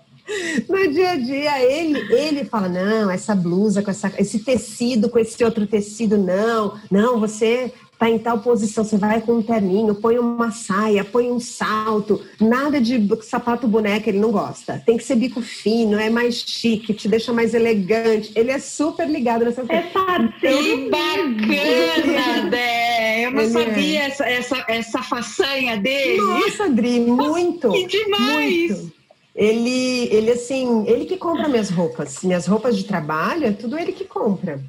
no 0.69 0.93
dia 0.93 1.11
a 1.11 1.17
dia, 1.17 1.63
ele, 1.63 1.99
ele 2.13 2.45
fala: 2.45 2.69
não, 2.69 3.11
essa 3.11 3.35
blusa 3.35 3.83
com 3.83 3.91
essa, 3.91 4.13
esse 4.19 4.41
tecido 4.41 5.09
com 5.09 5.19
esse 5.19 5.43
outro 5.45 5.67
tecido, 5.67 6.17
não, 6.19 6.79
não, 6.91 7.21
você 7.21 7.73
tá 8.03 8.11
em 8.11 8.19
tal 8.19 8.41
posição, 8.41 8.83
você 8.83 8.97
vai 8.97 9.21
com 9.21 9.35
um 9.35 9.43
terninho, 9.43 9.95
põe 9.95 10.19
uma 10.19 10.51
saia, 10.51 11.05
põe 11.05 11.31
um 11.31 11.39
salto, 11.39 12.21
nada 12.41 12.81
de 12.81 13.01
sapato 13.23 13.69
boneca, 13.69 14.09
ele 14.09 14.19
não 14.19 14.33
gosta. 14.33 14.83
Tem 14.85 14.97
que 14.97 15.05
ser 15.05 15.15
bico 15.15 15.41
fino, 15.41 15.97
é 15.97 16.11
mais 16.11 16.35
chique, 16.35 16.93
te 16.95 17.07
deixa 17.07 17.33
mais 17.33 17.55
elegante. 17.55 18.33
Ele 18.35 18.51
é 18.51 18.59
super 18.59 19.09
ligado 19.09 19.45
nessa 19.45 19.63
coisa. 19.65 19.73
É 19.73 20.29
que 20.41 20.91
bacana, 20.91 22.51
Dé! 22.51 23.27
Eu 23.27 23.31
não 23.31 23.41
ele 23.41 23.53
sabia 23.53 24.01
é. 24.01 24.07
essa, 24.07 24.25
essa, 24.25 24.65
essa 24.67 25.03
façanha 25.05 25.77
dele. 25.77 26.21
Nossa, 26.21 26.65
Adri, 26.65 26.99
muito. 26.99 27.71
que 27.71 27.87
demais! 27.87 28.81
Muito. 28.81 29.02
Ele, 29.35 30.09
ele 30.15 30.33
assim, 30.33 30.85
ele 30.87 31.07
que 31.07 31.17
compra 31.17 31.49
minhas 31.49 31.71
roupas. 31.71 32.23
Minhas 32.23 32.47
roupas 32.47 32.77
de 32.77 32.85
trabalho, 32.85 33.47
é 33.47 33.53
tudo 33.53 33.79
ele 33.79 33.93
que 33.93 34.05
compra. 34.05 34.61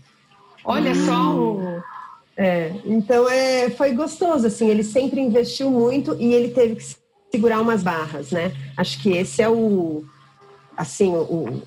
Olha 0.63 0.91
hum. 0.91 1.05
só! 1.05 1.83
É, 2.35 2.71
então 2.85 3.29
é, 3.29 3.69
foi 3.69 3.91
gostoso, 3.91 4.47
assim, 4.47 4.67
ele 4.67 4.83
sempre 4.83 5.21
investiu 5.21 5.69
muito 5.69 6.15
e 6.19 6.33
ele 6.33 6.49
teve 6.49 6.77
que 6.77 6.95
segurar 7.31 7.61
umas 7.61 7.83
barras, 7.83 8.31
né? 8.31 8.51
Acho 8.75 9.01
que 9.01 9.11
esse 9.11 9.41
é 9.41 9.49
o, 9.49 10.03
assim, 10.75 11.11
o, 11.13 11.61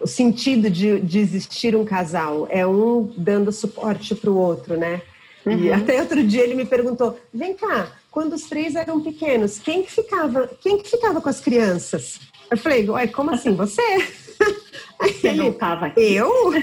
o 0.00 0.06
sentido 0.06 0.70
de, 0.70 1.00
de 1.00 1.18
existir 1.18 1.76
um 1.76 1.84
casal, 1.84 2.46
é 2.50 2.66
um 2.66 3.12
dando 3.16 3.52
suporte 3.52 4.14
para 4.14 4.30
o 4.30 4.36
outro, 4.36 4.76
né? 4.78 5.02
Uhum. 5.44 5.58
E 5.58 5.72
até 5.72 6.00
outro 6.00 6.26
dia 6.26 6.42
ele 6.42 6.54
me 6.54 6.64
perguntou, 6.64 7.18
vem 7.32 7.54
cá, 7.54 7.92
quando 8.10 8.32
os 8.32 8.44
três 8.44 8.74
eram 8.74 9.02
pequenos, 9.02 9.58
quem 9.58 9.82
que 9.82 9.92
ficava, 9.92 10.50
quem 10.60 10.78
que 10.78 10.88
ficava 10.88 11.20
com 11.20 11.28
as 11.28 11.40
crianças? 11.40 12.18
Eu 12.50 12.56
falei, 12.56 12.88
ué, 12.88 13.06
como 13.08 13.30
assim? 13.30 13.54
Você? 13.54 13.82
Você 15.00 15.28
ele, 15.28 15.38
não 15.38 15.50
estava 15.50 15.86
aqui? 15.86 16.14
Eu? 16.14 16.30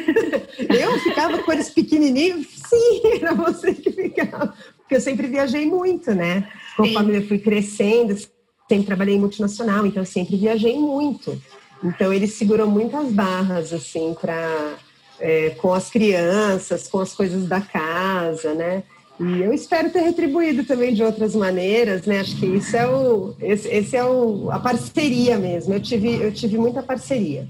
Eu 0.70 1.00
ficava 1.00 1.38
com 1.40 1.52
eles 1.52 1.70
pequenininhos? 1.70 2.48
Sim, 2.68 3.02
era 3.22 3.34
você 3.34 3.74
que 3.74 3.92
ficava. 3.92 4.54
porque 4.78 4.96
eu 4.96 5.02
sempre 5.02 5.28
viajei 5.28 5.68
muito, 5.68 6.14
né? 6.16 6.50
Conforme 6.76 7.14
Sim. 7.14 7.20
eu 7.20 7.28
fui 7.28 7.38
crescendo, 7.38 8.18
sempre 8.18 8.86
trabalhei 8.86 9.16
em 9.16 9.20
multinacional, 9.20 9.86
então 9.86 10.02
eu 10.02 10.08
sempre 10.08 10.36
viajei 10.36 10.78
muito. 10.80 11.40
Então 11.84 12.12
ele 12.12 12.28
segurou 12.28 12.68
muitas 12.68 13.12
barras, 13.12 13.72
assim, 13.72 14.16
para 14.20 14.78
é, 15.20 15.52
com 15.52 15.74
as 15.74 15.90
crianças, 15.90 16.88
com 16.88 17.00
as 17.00 17.14
coisas 17.14 17.46
da 17.48 17.62
casa, 17.62 18.54
né? 18.54 18.84
E 19.24 19.42
eu 19.42 19.54
espero 19.54 19.90
ter 19.90 20.02
retribuído 20.02 20.64
também 20.64 20.94
de 20.94 21.04
outras 21.04 21.36
maneiras, 21.36 22.06
né? 22.06 22.20
Acho 22.20 22.36
que 22.38 22.46
isso 22.46 22.76
é 22.76 22.88
o, 22.88 23.36
esse, 23.40 23.68
esse 23.70 23.96
é 23.96 24.04
o, 24.04 24.50
a 24.52 24.60
parceria 24.60 25.38
mesmo. 25.38 25.74
Eu 25.74 25.80
tive, 25.80 26.16
eu 26.22 26.32
tive 26.32 26.58
muita 26.58 26.84
parceria. 26.84 27.48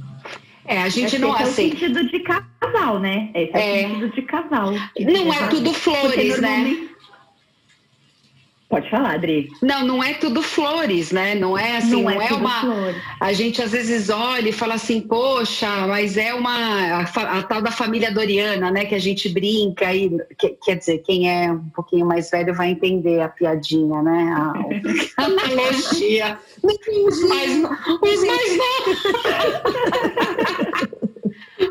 É, 0.66 0.82
a 0.82 0.90
gente 0.90 1.18
não 1.18 1.38
é 1.38 1.44
assim. 1.44 1.64
É 1.64 1.68
o 1.68 1.70
sentido 1.72 2.08
de 2.10 2.20
casal, 2.20 3.00
né? 3.00 3.30
Esse 3.34 3.58
é, 3.58 3.82
é 3.82 3.88
o 3.88 3.90
sentido 3.90 4.10
de 4.14 4.22
casal. 4.22 4.72
Não 4.72 5.34
é 5.34 5.48
tudo 5.48 5.74
flores, 5.74 6.40
né? 6.40 6.90
Pode 8.74 8.90
falar, 8.90 9.14
Adri. 9.14 9.52
Não, 9.62 9.86
não 9.86 10.04
é 10.04 10.16
tudo 10.16 10.42
flores, 10.42 11.12
né? 11.12 11.36
Não 11.36 11.56
é 11.56 11.78
assim, 11.78 12.02
não, 12.02 12.10
é 12.10 12.16
não 12.16 12.22
é, 12.24 12.28
é 12.28 12.34
uma. 12.34 12.62
Flores. 12.62 12.96
A 13.20 13.32
gente 13.32 13.62
às 13.62 13.72
vezes 13.72 14.10
olha 14.10 14.50
e 14.50 14.52
fala 14.52 14.74
assim, 14.74 15.00
poxa, 15.00 15.86
mas 15.86 16.18
é 16.18 16.34
uma. 16.34 16.52
A, 16.52 17.02
a, 17.38 17.44
tal 17.44 17.62
da 17.62 17.70
família 17.70 18.12
Doriana, 18.12 18.72
né? 18.72 18.86
Que 18.86 18.96
a 18.96 19.00
gente 19.00 19.30
brinca 19.30 19.94
e. 19.94 20.10
Que, 20.40 20.58
quer 20.66 20.78
dizer, 20.78 21.04
quem 21.06 21.30
é 21.30 21.52
um 21.52 21.70
pouquinho 21.70 22.08
mais 22.08 22.32
velho 22.32 22.52
vai 22.56 22.72
entender 22.72 23.22
a 23.22 23.30
piadinha, 23.30 24.02
né? 24.02 24.34
A, 24.36 24.54
a 25.22 25.26
analogia. 25.26 26.40
os 26.64 27.30
mais, 27.30 27.52
os 28.02 28.24
mais 28.24 28.58
novos. 28.58 29.04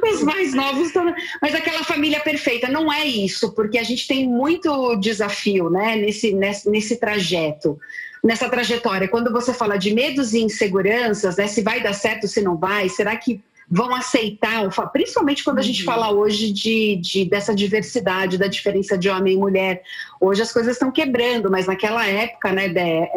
os 0.02 0.23
mais 0.23 0.52
novos 0.54 0.92
também. 0.92 1.14
Mas 1.40 1.54
aquela 1.54 1.85
família 1.85 2.21
perfeita 2.21 2.68
não 2.68 2.92
é 2.92 3.04
isso, 3.04 3.52
porque 3.52 3.78
a 3.78 3.82
gente 3.82 4.06
tem 4.06 4.26
muito 4.26 4.97
desafio, 4.97 5.71
né, 5.71 5.97
nesse, 5.97 6.32
nesse, 6.32 6.68
nesse 6.68 6.97
trajeto 6.97 7.78
nessa 8.23 8.49
trajetória, 8.49 9.09
quando 9.09 9.32
você 9.32 9.52
fala 9.52 9.76
de 9.76 9.92
medos 9.92 10.32
e 10.32 10.40
inseguranças, 10.40 11.37
né, 11.37 11.49
se 11.49 11.61
vai 11.61 11.82
dar 11.82 11.92
certo, 11.92 12.28
se 12.28 12.40
não 12.40 12.56
vai, 12.56 12.88
será 12.88 13.16
que 13.16 13.42
vão 13.74 13.94
aceitar, 13.94 14.68
principalmente 14.92 15.42
quando 15.42 15.58
a 15.58 15.62
gente 15.62 15.80
uhum. 15.80 15.86
fala 15.86 16.12
hoje 16.12 16.52
de, 16.52 16.96
de, 16.96 17.24
dessa 17.24 17.54
diversidade, 17.54 18.36
da 18.36 18.46
diferença 18.46 18.98
de 18.98 19.08
homem 19.08 19.32
e 19.32 19.38
mulher. 19.38 19.82
Hoje 20.20 20.42
as 20.42 20.52
coisas 20.52 20.74
estão 20.74 20.92
quebrando, 20.92 21.50
mas 21.50 21.66
naquela 21.66 22.06
época 22.06 22.52
né, 22.52 22.66
é, 22.66 23.10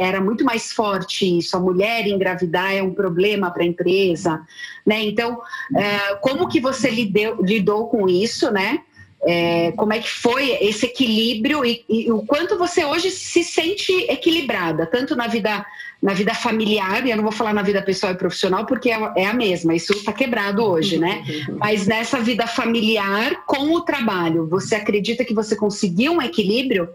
era 0.00 0.20
muito 0.20 0.44
mais 0.44 0.72
forte 0.72 1.38
isso. 1.38 1.56
A 1.56 1.60
mulher 1.60 2.08
engravidar 2.08 2.74
é 2.74 2.82
um 2.82 2.92
problema 2.92 3.52
para 3.52 3.62
a 3.62 3.66
empresa. 3.66 4.44
Né? 4.84 5.00
Então, 5.04 5.40
é, 5.76 6.16
como 6.16 6.48
que 6.48 6.58
você 6.58 6.90
lidou, 6.90 7.36
lidou 7.40 7.86
com 7.86 8.08
isso, 8.08 8.50
né? 8.50 8.80
É, 9.26 9.72
como 9.72 9.92
é 9.92 9.98
que 10.00 10.08
foi 10.08 10.50
esse 10.60 10.84
equilíbrio 10.84 11.64
e, 11.64 11.82
e, 11.88 12.12
o 12.12 12.22
quanto 12.26 12.58
você 12.58 12.84
hoje 12.84 13.10
se 13.10 13.42
sente 13.42 13.92
equilibrada, 14.08 14.86
tanto 14.86 15.16
na 15.16 15.26
vida 15.26 15.64
na 16.02 16.12
vida 16.12 16.34
familiar, 16.34 17.06
e 17.06 17.10
eu 17.10 17.16
não 17.16 17.22
vou 17.22 17.32
falar 17.32 17.54
na 17.54 17.62
vida 17.62 17.80
pessoal 17.80 18.12
e 18.12 18.16
profissional 18.16 18.66
porque 18.66 18.90
é, 18.90 19.12
é 19.16 19.26
a 19.26 19.32
mesma, 19.32 19.74
isso 19.74 19.94
está 19.94 20.12
quebrado 20.12 20.62
hoje, 20.62 20.98
né? 20.98 21.24
Mas 21.58 21.86
nessa 21.86 22.20
vida 22.20 22.46
familiar 22.46 23.46
com 23.46 23.72
o 23.72 23.80
trabalho, 23.80 24.46
você 24.46 24.74
acredita 24.74 25.24
que 25.24 25.32
você 25.32 25.56
conseguiu 25.56 26.12
um 26.12 26.20
equilíbrio? 26.20 26.90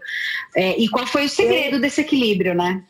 É, 0.54 0.78
e 0.78 0.88
qual 0.88 1.08
foi 1.08 1.24
o 1.24 1.28
segredo 1.28 1.80
desse 1.80 2.00
equilíbrio, 2.02 2.54
né? 2.54 2.84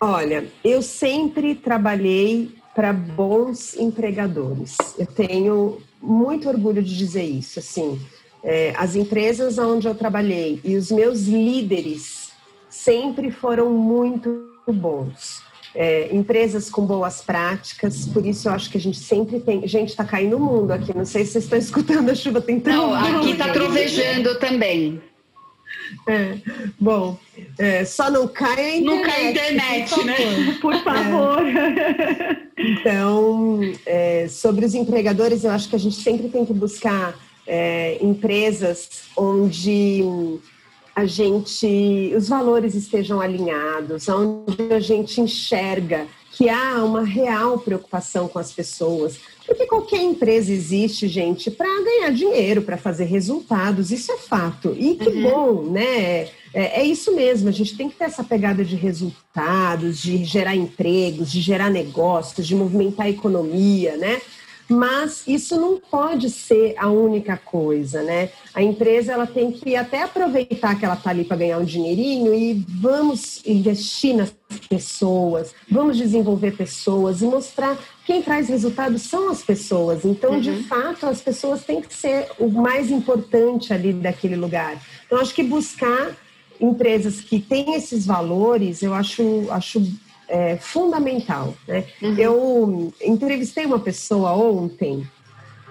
Olha, 0.00 0.46
eu 0.64 0.80
sempre 0.80 1.54
trabalhei 1.54 2.50
para 2.74 2.94
bons 2.94 3.76
empregadores. 3.76 4.78
Eu 4.98 5.06
tenho 5.06 5.82
muito 6.00 6.48
orgulho 6.48 6.82
de 6.82 6.96
dizer 6.96 7.24
isso, 7.24 7.58
assim 7.58 8.00
é, 8.42 8.72
as 8.76 8.94
empresas 8.94 9.58
onde 9.58 9.86
eu 9.86 9.94
trabalhei 9.94 10.60
e 10.64 10.76
os 10.76 10.90
meus 10.90 11.22
líderes 11.22 12.30
sempre 12.68 13.30
foram 13.30 13.70
muito 13.70 14.46
bons. 14.66 15.42
É, 15.74 16.08
empresas 16.14 16.70
com 16.70 16.84
boas 16.84 17.20
práticas, 17.20 18.06
por 18.06 18.24
isso 18.24 18.48
eu 18.48 18.52
acho 18.52 18.70
que 18.70 18.78
a 18.78 18.80
gente 18.80 18.98
sempre 18.98 19.38
tem. 19.38 19.66
Gente, 19.66 19.90
está 19.90 20.04
caindo 20.04 20.36
o 20.36 20.40
mundo 20.40 20.72
aqui, 20.72 20.96
não 20.96 21.04
sei 21.04 21.24
se 21.24 21.32
vocês 21.32 21.44
estão 21.44 21.58
escutando 21.58 22.10
a 22.10 22.14
chuva 22.14 22.40
tentando. 22.40 22.76
Não, 22.76 22.94
aqui 22.94 23.32
está 23.32 23.52
trovejando 23.52 24.38
também. 24.38 25.00
É, 26.06 26.38
bom, 26.78 27.18
é, 27.58 27.84
só 27.84 28.10
não 28.10 28.26
cai 28.28 28.72
a 28.72 28.76
internet. 28.76 28.84
Não 28.84 29.02
cai 29.02 29.26
a 29.26 29.30
internet, 29.30 29.94
por 29.94 30.04
né? 30.04 30.14
Por 30.60 30.82
favor. 30.82 31.46
É. 31.46 32.48
Então, 32.58 33.60
é, 33.86 34.26
sobre 34.28 34.64
os 34.64 34.74
empregadores, 34.74 35.44
eu 35.44 35.50
acho 35.50 35.68
que 35.68 35.76
a 35.76 35.78
gente 35.78 35.96
sempre 35.96 36.28
tem 36.28 36.44
que 36.44 36.52
buscar 36.52 37.14
é, 37.48 37.98
empresas 38.00 39.04
onde 39.16 40.38
a 40.94 41.06
gente, 41.06 42.12
os 42.16 42.28
valores 42.28 42.74
estejam 42.74 43.20
alinhados, 43.20 44.08
onde 44.08 44.72
a 44.72 44.80
gente 44.80 45.20
enxerga 45.20 46.06
que 46.32 46.48
há 46.48 46.84
uma 46.84 47.04
real 47.04 47.58
preocupação 47.58 48.28
com 48.28 48.38
as 48.38 48.52
pessoas. 48.52 49.18
Porque 49.46 49.66
qualquer 49.66 50.02
empresa 50.02 50.52
existe, 50.52 51.08
gente, 51.08 51.50
para 51.50 51.66
ganhar 51.82 52.10
dinheiro, 52.10 52.62
para 52.62 52.76
fazer 52.76 53.04
resultados, 53.04 53.90
isso 53.90 54.12
é 54.12 54.18
fato. 54.18 54.76
E 54.78 54.94
que 54.94 55.08
uhum. 55.08 55.22
bom, 55.22 55.62
né? 55.70 56.28
É, 56.52 56.80
é, 56.80 56.84
isso 56.84 57.14
mesmo, 57.14 57.48
a 57.48 57.52
gente 57.52 57.76
tem 57.76 57.88
que 57.88 57.96
ter 57.96 58.04
essa 58.04 58.22
pegada 58.22 58.64
de 58.64 58.76
resultados, 58.76 60.02
de 60.02 60.24
gerar 60.24 60.54
empregos, 60.54 61.32
de 61.32 61.40
gerar 61.40 61.70
negócios, 61.70 62.46
de 62.46 62.54
movimentar 62.54 63.06
a 63.06 63.10
economia, 63.10 63.96
né? 63.96 64.20
Mas 64.68 65.22
isso 65.26 65.58
não 65.58 65.78
pode 65.78 66.28
ser 66.28 66.74
a 66.76 66.88
única 66.88 67.36
coisa, 67.36 68.02
né? 68.02 68.30
A 68.54 68.62
empresa 68.62 69.12
ela 69.12 69.26
tem 69.26 69.50
que 69.50 69.74
até 69.74 70.02
aproveitar 70.02 70.78
que 70.78 70.84
ela 70.84 70.94
está 70.94 71.10
ali 71.10 71.24
para 71.24 71.38
ganhar 71.38 71.58
um 71.58 71.64
dinheirinho 71.64 72.34
e 72.34 72.64
vamos 72.68 73.40
investir 73.46 74.14
nas 74.14 74.34
pessoas, 74.68 75.54
vamos 75.70 75.96
desenvolver 75.96 76.56
pessoas 76.56 77.22
e 77.22 77.24
mostrar 77.24 77.78
quem 78.04 78.22
traz 78.22 78.48
resultados 78.48 79.02
são 79.02 79.30
as 79.30 79.42
pessoas. 79.42 80.04
Então, 80.04 80.32
uhum. 80.32 80.40
de 80.40 80.62
fato, 80.64 81.06
as 81.06 81.20
pessoas 81.20 81.64
têm 81.64 81.80
que 81.80 81.94
ser 81.94 82.28
o 82.38 82.48
mais 82.48 82.90
importante 82.90 83.72
ali 83.72 83.92
daquele 83.92 84.36
lugar. 84.36 84.80
Então, 85.06 85.18
acho 85.18 85.34
que 85.34 85.42
buscar 85.42 86.16
empresas 86.60 87.20
que 87.20 87.40
têm 87.40 87.74
esses 87.74 88.04
valores, 88.04 88.82
eu 88.82 88.92
acho, 88.92 89.46
acho 89.50 89.80
é, 90.28 90.56
fundamental. 90.56 91.54
Né? 91.66 91.84
Uhum. 92.02 92.14
Eu 92.18 92.92
entrevistei 93.02 93.66
uma 93.66 93.78
pessoa 93.78 94.32
ontem 94.32 95.06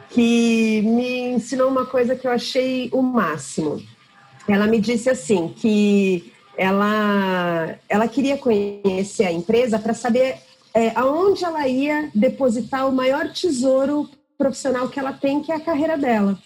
que 0.09 0.81
me 0.83 1.33
ensinou 1.33 1.69
uma 1.69 1.85
coisa 1.85 2.15
que 2.15 2.27
eu 2.27 2.31
achei 2.31 2.89
o 2.91 3.01
máximo. 3.01 3.81
Ela 4.47 4.65
me 4.65 4.79
disse 4.79 5.09
assim 5.09 5.53
que 5.55 6.33
ela, 6.57 7.77
ela 7.87 8.07
queria 8.07 8.37
conhecer 8.37 9.25
a 9.25 9.31
empresa 9.31 9.77
para 9.77 9.93
saber 9.93 10.37
é, 10.73 10.91
aonde 10.95 11.43
ela 11.43 11.67
ia 11.67 12.09
depositar 12.15 12.87
o 12.87 12.91
maior 12.91 13.31
tesouro 13.31 14.09
profissional 14.37 14.87
que 14.89 14.99
ela 14.99 15.13
tem, 15.13 15.41
que 15.41 15.51
é 15.51 15.55
a 15.55 15.59
carreira 15.59 15.97
dela. 15.97 16.37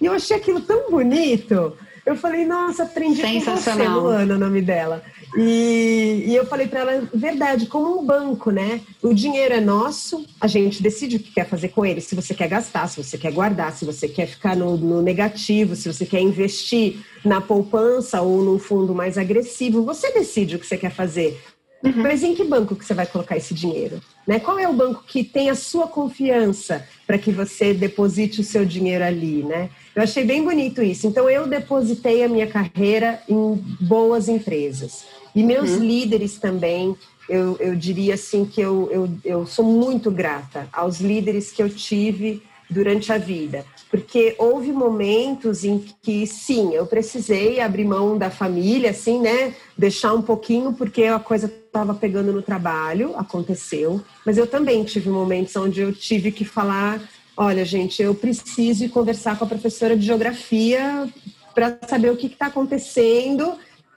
E 0.00 0.06
eu 0.06 0.12
achei 0.12 0.36
aquilo 0.36 0.60
tão 0.60 0.90
bonito. 0.90 1.76
Eu 2.04 2.16
falei, 2.16 2.44
nossa, 2.44 2.82
aprendi 2.82 3.22
com 3.22 3.40
você, 3.40 3.88
Luana, 3.88 4.34
o 4.34 4.38
nome 4.38 4.60
dela. 4.60 5.02
E, 5.36 6.24
e 6.26 6.34
eu 6.34 6.44
falei 6.44 6.66
para 6.66 6.80
ela, 6.80 7.08
verdade, 7.14 7.66
como 7.66 8.00
um 8.00 8.04
banco, 8.04 8.50
né? 8.50 8.80
O 9.00 9.14
dinheiro 9.14 9.54
é 9.54 9.60
nosso, 9.60 10.26
a 10.40 10.48
gente 10.48 10.82
decide 10.82 11.16
o 11.16 11.20
que 11.20 11.32
quer 11.32 11.48
fazer 11.48 11.68
com 11.68 11.86
ele. 11.86 12.00
Se 12.00 12.16
você 12.16 12.34
quer 12.34 12.48
gastar, 12.48 12.88
se 12.88 13.02
você 13.02 13.16
quer 13.16 13.32
guardar, 13.32 13.72
se 13.72 13.84
você 13.84 14.08
quer 14.08 14.26
ficar 14.26 14.56
no, 14.56 14.76
no 14.76 15.00
negativo, 15.00 15.76
se 15.76 15.90
você 15.90 16.04
quer 16.04 16.20
investir 16.20 16.96
na 17.24 17.40
poupança 17.40 18.20
ou 18.20 18.42
num 18.42 18.58
fundo 18.58 18.92
mais 18.94 19.16
agressivo, 19.16 19.84
você 19.84 20.12
decide 20.12 20.56
o 20.56 20.58
que 20.58 20.66
você 20.66 20.76
quer 20.76 20.90
fazer. 20.90 21.40
Uhum. 21.82 21.94
Mas 21.96 22.22
em 22.22 22.34
que 22.34 22.44
banco 22.44 22.76
que 22.76 22.84
você 22.84 22.94
vai 22.94 23.06
colocar 23.06 23.36
esse 23.36 23.52
dinheiro? 23.52 24.00
Né? 24.26 24.38
Qual 24.38 24.58
é 24.58 24.68
o 24.68 24.72
banco 24.72 25.02
que 25.06 25.24
tem 25.24 25.50
a 25.50 25.54
sua 25.54 25.88
confiança 25.88 26.86
para 27.06 27.18
que 27.18 27.32
você 27.32 27.74
deposite 27.74 28.40
o 28.40 28.44
seu 28.44 28.64
dinheiro 28.64 29.04
ali, 29.04 29.42
né? 29.42 29.68
Eu 29.94 30.02
achei 30.02 30.24
bem 30.24 30.44
bonito 30.44 30.80
isso. 30.80 31.06
Então 31.06 31.28
eu 31.28 31.46
depositei 31.46 32.22
a 32.22 32.28
minha 32.28 32.46
carreira 32.46 33.20
em 33.28 33.54
boas 33.80 34.28
empresas. 34.28 35.04
E 35.34 35.42
meus 35.42 35.70
uhum. 35.70 35.80
líderes 35.80 36.38
também, 36.38 36.94
eu, 37.28 37.56
eu 37.58 37.74
diria 37.74 38.14
assim 38.14 38.44
que 38.44 38.60
eu, 38.60 38.88
eu, 38.92 39.10
eu 39.24 39.46
sou 39.46 39.64
muito 39.64 40.10
grata 40.10 40.68
aos 40.72 41.00
líderes 41.00 41.50
que 41.50 41.62
eu 41.62 41.68
tive 41.68 42.42
durante 42.72 43.12
a 43.12 43.18
vida, 43.18 43.64
porque 43.90 44.34
houve 44.38 44.72
momentos 44.72 45.64
em 45.64 45.84
que 46.02 46.26
sim, 46.26 46.72
eu 46.74 46.86
precisei 46.86 47.60
abrir 47.60 47.84
mão 47.84 48.16
da 48.16 48.30
família, 48.30 48.90
assim, 48.90 49.20
né, 49.20 49.54
deixar 49.76 50.14
um 50.14 50.22
pouquinho 50.22 50.72
porque 50.72 51.04
a 51.04 51.18
coisa 51.18 51.46
estava 51.46 51.94
pegando 51.94 52.32
no 52.32 52.42
trabalho, 52.42 53.14
aconteceu, 53.16 54.00
mas 54.24 54.38
eu 54.38 54.46
também 54.46 54.84
tive 54.84 55.10
momentos 55.10 55.54
onde 55.56 55.80
eu 55.80 55.92
tive 55.92 56.32
que 56.32 56.44
falar, 56.44 57.00
olha, 57.36 57.64
gente, 57.64 58.02
eu 58.02 58.14
preciso 58.14 58.88
conversar 58.88 59.38
com 59.38 59.44
a 59.44 59.48
professora 59.48 59.96
de 59.96 60.06
geografia 60.06 61.08
para 61.54 61.78
saber 61.86 62.10
o 62.10 62.16
que 62.16 62.26
está 62.26 62.46
acontecendo. 62.46 63.54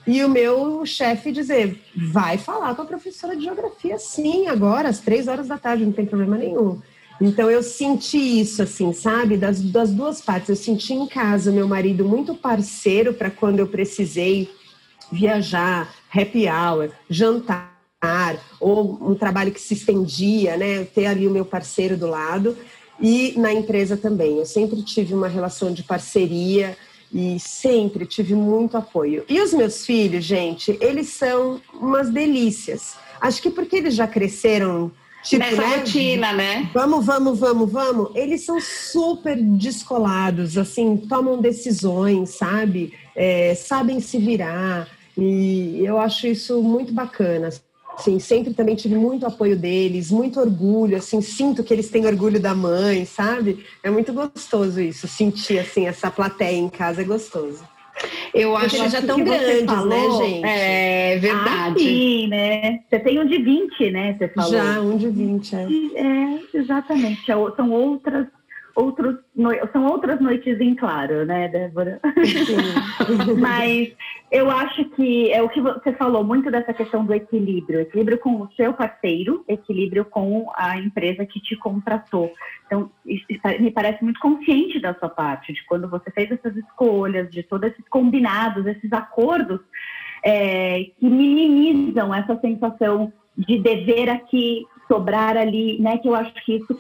E 0.08 0.24
o 0.24 0.30
meu 0.30 0.86
chefe 0.86 1.32
dizer, 1.32 1.82
vai 1.96 2.38
falar 2.38 2.76
com 2.76 2.84
a 2.84 2.86
professora 2.86 3.36
de 3.36 3.44
geografia 3.44 3.98
sim, 3.98 4.48
agora, 4.48 4.88
às 4.88 5.00
três 5.00 5.28
horas 5.28 5.48
da 5.48 5.58
tarde, 5.58 5.84
não 5.84 5.92
tem 5.92 6.06
problema 6.06 6.38
nenhum. 6.38 6.80
Então 7.20 7.50
eu 7.50 7.64
senti 7.64 8.18
isso, 8.18 8.62
assim, 8.62 8.92
sabe? 8.94 9.38
Das, 9.38 9.62
das 9.62 9.92
duas 9.92 10.22
partes. 10.22 10.50
Eu 10.50 10.56
senti 10.56 10.94
em 10.94 11.08
casa 11.08 11.52
meu 11.52 11.68
marido 11.68 12.04
muito 12.06 12.36
parceiro 12.36 13.14
para 13.14 13.30
quando 13.30 13.60
eu 13.60 13.68
precisei 13.68 14.50
viajar, 15.12 15.94
happy 16.14 16.48
hour, 16.48 16.92
jantar, 17.10 17.76
ou 18.60 19.00
um 19.02 19.16
trabalho 19.16 19.52
que 19.52 19.62
se 19.62 19.74
estendia, 19.74 20.58
né? 20.58 20.84
Ter 20.84 21.06
ali 21.06 21.28
o 21.28 21.32
meu 21.32 21.46
parceiro 21.46 21.98
do 21.98 22.08
lado. 22.08 22.56
E 23.00 23.34
na 23.38 23.52
empresa 23.52 23.98
também. 23.98 24.38
Eu 24.38 24.46
sempre 24.46 24.82
tive 24.84 25.14
uma 25.14 25.28
relação 25.28 25.74
de 25.74 25.84
parceria 25.84 26.78
e 27.14 27.40
sempre 27.40 28.06
tive 28.06 28.36
muito 28.36 28.78
apoio. 28.78 29.24
E 29.28 29.40
os 29.40 29.54
meus 29.54 29.86
filhos, 29.86 30.24
gente, 30.24 30.78
eles 30.82 31.10
são 31.10 31.62
umas 31.74 32.10
delícias. 32.10 32.96
Acho 33.22 33.42
que 33.42 33.50
porque 33.50 33.78
eles 33.78 33.96
já 33.96 34.08
cresceram 34.08 34.92
Tipo, 35.26 35.44
Nessa 35.44 35.62
né? 35.62 35.78
rotina, 35.78 36.34
né? 36.34 36.70
Vamos, 36.72 37.04
vamos, 37.04 37.40
vamos, 37.40 37.72
vamos. 37.72 38.12
Eles 38.14 38.46
são 38.46 38.62
super 38.62 39.36
descolados, 39.36 40.56
assim, 40.56 40.98
tomam 40.98 41.42
decisões, 41.42 42.30
sabe? 42.30 42.94
É, 43.16 43.56
sabem 43.56 44.00
se 44.00 44.20
virar. 44.20 44.88
E 45.18 45.82
eu 45.84 45.98
acho 45.98 46.28
isso 46.28 46.62
muito 46.62 46.94
bacana. 46.94 47.50
Assim, 47.98 48.20
sempre 48.20 48.54
também 48.54 48.76
tive 48.76 48.96
muito 48.96 49.26
apoio 49.26 49.58
deles, 49.58 50.12
muito 50.12 50.40
orgulho, 50.40 50.98
assim, 50.98 51.22
sinto 51.22 51.64
que 51.64 51.74
eles 51.74 51.90
têm 51.90 52.06
orgulho 52.06 52.40
da 52.40 52.54
mãe, 52.54 53.06
sabe? 53.06 53.66
É 53.82 53.90
muito 53.90 54.14
gostoso 54.14 54.80
isso, 54.80 55.08
sentir 55.08 55.58
assim 55.58 55.88
essa 55.88 56.12
plateia 56.12 56.58
em 56.58 56.70
casa 56.70 57.02
é 57.02 57.06
gostoso. 57.06 57.64
Eu 58.34 58.56
acho 58.58 58.76
eles 58.76 58.92
já 58.92 59.00
estão 59.00 59.24
grandes, 59.24 59.62
né, 59.62 59.66
falou, 59.66 60.20
né, 60.20 60.26
gente? 60.26 60.46
É 60.46 61.18
verdade. 61.20 61.50
Ah, 61.50 61.74
sim, 61.78 62.28
né? 62.28 62.80
Você 62.90 63.00
tem 63.00 63.20
um 63.20 63.26
de 63.26 63.38
20, 63.38 63.92
né? 63.92 64.16
Você 64.18 64.28
falou. 64.30 64.52
Já, 64.52 64.82
um 64.82 64.98
de 64.98 65.08
20, 65.08 65.56
é. 65.56 65.68
É, 65.96 66.40
exatamente. 66.54 67.32
É 67.32 67.36
são 67.56 67.72
outras 67.72 68.28
outros 68.76 69.16
são 69.72 69.86
outras 69.86 70.20
noites 70.20 70.60
em 70.60 70.76
claro, 70.76 71.26
né, 71.26 71.48
Débora? 71.48 72.00
Mas 73.40 73.96
eu 74.30 74.52
acho 74.52 74.86
que 74.90 75.32
é 75.32 75.42
o 75.42 75.50
que 75.50 75.62
você 75.62 75.94
falou 75.94 76.24
muito 76.24 76.52
dessa 76.52 76.74
questão 76.74 77.06
do 77.06 77.14
equilíbrio, 77.14 77.80
equilíbrio 77.80 78.20
com 78.20 78.42
o 78.42 78.52
seu 78.56 78.74
parceiro, 78.74 79.44
equilíbrio 79.48 80.04
com 80.06 80.52
a 80.56 80.78
empresa 80.78 81.26
que 81.26 81.40
te 81.40 81.56
contratou. 81.56 82.32
Então, 82.66 82.92
me 83.60 83.72
parece 83.72 84.04
muito 84.04 84.20
consciente 84.20 84.80
da 84.80 84.94
sua 84.96 85.10
parte, 85.10 85.54
de 85.54 85.64
quando 85.66 85.90
você 85.90 86.12
fez 86.12 86.30
essas 86.32 86.56
escolhas, 86.58 87.32
de 87.32 87.44
todos 87.44 87.72
esses 87.72 87.88
combinados, 87.88 88.66
esses 88.66 88.92
acordos 88.92 89.62
é, 90.24 90.88
que 91.00 91.08
minimizam 91.08 92.14
essa 92.14 92.38
sensação 92.40 93.14
de 93.38 93.60
dever 93.60 94.10
aqui, 94.10 94.66
sobrar 94.88 95.38
ali, 95.38 95.80
né? 95.80 95.98
Que 95.98 96.08
eu 96.08 96.16
acho 96.16 96.34
que 96.46 96.56
isso 96.56 96.78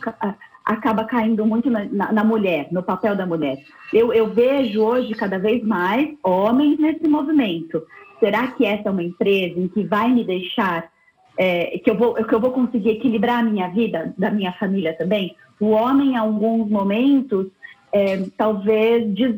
acaba 0.65 1.03
caindo 1.03 1.45
muito 1.45 1.69
na, 1.69 1.85
na, 1.85 2.11
na, 2.11 2.23
mulher, 2.23 2.67
no 2.71 2.81
papel 2.81 3.15
da 3.15 3.25
mulher. 3.25 3.63
Eu, 3.93 4.11
eu 4.11 4.27
vejo 4.33 4.81
hoje 4.81 5.13
cada 5.13 5.37
vez 5.37 5.63
mais 5.63 6.09
homens 6.23 6.79
nesse 6.79 7.07
movimento. 7.07 7.83
Será 8.19 8.47
que 8.47 8.65
essa 8.65 8.89
é 8.89 8.91
uma 8.91 9.03
empresa 9.03 9.59
em 9.59 9.67
que 9.67 9.83
vai 9.83 10.09
me 10.09 10.23
deixar, 10.23 10.89
é, 11.37 11.77
que, 11.77 11.89
eu 11.89 11.95
vou, 11.95 12.15
que 12.15 12.33
eu 12.33 12.39
vou 12.39 12.51
conseguir 12.51 12.89
equilibrar 12.91 13.39
a 13.39 13.43
minha 13.43 13.67
vida, 13.67 14.13
da 14.17 14.31
minha 14.31 14.53
família 14.53 14.93
também? 14.93 15.35
O 15.59 15.69
homem, 15.69 16.13
em 16.13 16.17
alguns 16.17 16.69
momentos, 16.69 17.47
é, 17.93 18.25
talvez, 18.35 19.13
diz, 19.13 19.35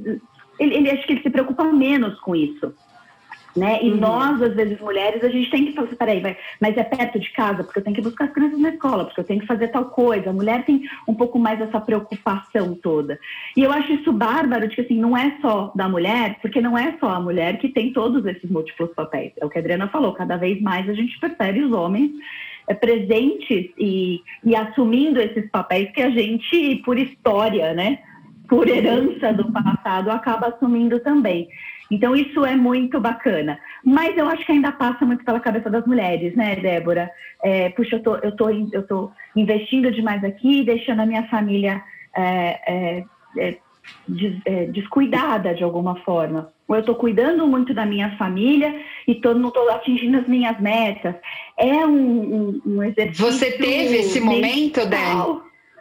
ele, 0.57 0.75
ele 0.75 0.91
acho 0.91 1.05
que 1.05 1.13
ele 1.13 1.23
se 1.23 1.29
preocupa 1.29 1.65
menos 1.65 2.17
com 2.21 2.35
isso 2.35 2.73
né? 3.57 3.79
E 3.81 3.91
uhum. 3.91 3.97
nós, 3.97 4.41
às 4.41 4.53
vezes, 4.53 4.79
mulheres, 4.79 5.23
a 5.23 5.29
gente 5.29 5.49
tem 5.49 5.65
que 5.65 5.73
falar, 5.73 5.87
peraí, 5.95 6.21
mas 6.61 6.77
é 6.77 6.83
perto 6.83 7.19
de 7.19 7.31
casa, 7.31 7.63
porque 7.63 7.79
eu 7.79 7.83
tenho 7.83 7.95
que 7.95 8.01
buscar 8.01 8.25
as 8.25 8.31
crianças 8.31 8.59
na 8.59 8.69
escola, 8.69 9.05
porque 9.05 9.19
eu 9.19 9.25
tenho 9.25 9.41
que 9.41 9.47
fazer 9.47 9.69
tal 9.69 9.85
coisa. 9.85 10.29
A 10.29 10.33
mulher 10.33 10.63
tem 10.63 10.83
um 11.07 11.15
pouco 11.15 11.39
mais 11.39 11.59
essa 11.59 11.79
preocupação 11.79 12.75
toda. 12.75 13.19
E 13.55 13.63
eu 13.63 13.71
acho 13.71 13.91
isso 13.93 14.13
bárbaro, 14.13 14.67
de 14.67 14.75
que 14.75 14.81
assim, 14.81 14.99
não 14.99 15.17
é 15.17 15.37
só 15.41 15.71
da 15.75 15.89
mulher, 15.89 16.37
porque 16.41 16.61
não 16.61 16.77
é 16.77 16.95
só 16.99 17.09
a 17.09 17.19
mulher 17.19 17.57
que 17.57 17.69
tem 17.69 17.91
todos 17.91 18.25
esses 18.25 18.49
múltiplos 18.49 18.91
papéis. 18.93 19.33
É 19.41 19.45
o 19.45 19.49
que 19.49 19.57
a 19.57 19.61
Adriana 19.61 19.87
falou, 19.87 20.13
cada 20.13 20.37
vez 20.37 20.61
mais 20.61 20.87
a 20.87 20.93
gente 20.93 21.19
percebe 21.19 21.63
os 21.63 21.71
homens 21.71 22.11
é, 22.67 22.73
presentes 22.73 23.71
e, 23.77 24.21
e 24.43 24.55
assumindo 24.55 25.19
esses 25.19 25.49
papéis 25.49 25.91
que 25.91 26.01
a 26.01 26.09
gente, 26.09 26.75
por 26.85 26.97
história, 26.97 27.73
né? 27.73 27.99
Por 28.47 28.67
herança 28.67 29.33
do 29.33 29.51
passado, 29.51 30.09
acaba 30.09 30.47
assumindo 30.47 30.99
também. 30.99 31.49
Então, 31.89 32.15
isso 32.15 32.45
é 32.45 32.55
muito 32.55 32.99
bacana. 32.99 33.59
Mas 33.83 34.17
eu 34.17 34.27
acho 34.27 34.45
que 34.45 34.51
ainda 34.51 34.71
passa 34.71 35.05
muito 35.05 35.23
pela 35.23 35.39
cabeça 35.39 35.69
das 35.69 35.85
mulheres, 35.85 36.35
né, 36.35 36.55
Débora? 36.55 37.09
É, 37.43 37.69
puxa, 37.69 37.95
eu 37.95 38.03
tô, 38.03 38.15
eu, 38.17 38.35
tô, 38.35 38.49
eu 38.49 38.83
tô 38.87 39.11
investindo 39.35 39.91
demais 39.91 40.23
aqui, 40.23 40.63
deixando 40.63 41.01
a 41.01 41.05
minha 41.05 41.27
família 41.27 41.81
é, 42.15 42.59
é, 42.67 43.03
é 43.37 43.57
des, 44.07 44.37
é, 44.45 44.65
descuidada 44.65 45.53
de 45.53 45.63
alguma 45.63 45.95
forma. 45.97 46.51
Ou 46.67 46.75
eu 46.75 46.81
estou 46.81 46.95
cuidando 46.95 47.47
muito 47.47 47.73
da 47.73 47.85
minha 47.85 48.17
família 48.17 48.81
e 49.07 49.15
tô, 49.15 49.33
não 49.33 49.47
estou 49.49 49.69
atingindo 49.69 50.17
as 50.17 50.27
minhas 50.27 50.59
metas. 50.59 51.15
É 51.57 51.85
um, 51.85 51.91
um, 51.95 52.61
um 52.65 52.83
exercício. 52.83 53.25
Você 53.25 53.51
teve 53.51 53.97
esse 53.97 54.19
momento, 54.19 54.85
Dé? 54.85 54.97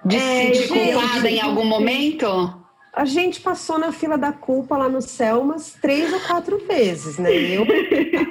De 0.04 0.20
se 0.20 0.54
sentir 0.54 0.68
culpada 0.68 1.28
em 1.28 1.40
algum 1.40 1.64
momento? 1.64 2.65
A 2.96 3.04
gente 3.04 3.42
passou 3.42 3.78
na 3.78 3.92
fila 3.92 4.16
da 4.16 4.32
culpa 4.32 4.74
lá 4.74 4.88
no 4.88 5.02
céu 5.02 5.42
umas 5.42 5.74
três 5.74 6.10
ou 6.10 6.20
quatro 6.20 6.58
vezes, 6.66 7.18
né? 7.18 7.30
Eu, 7.30 7.66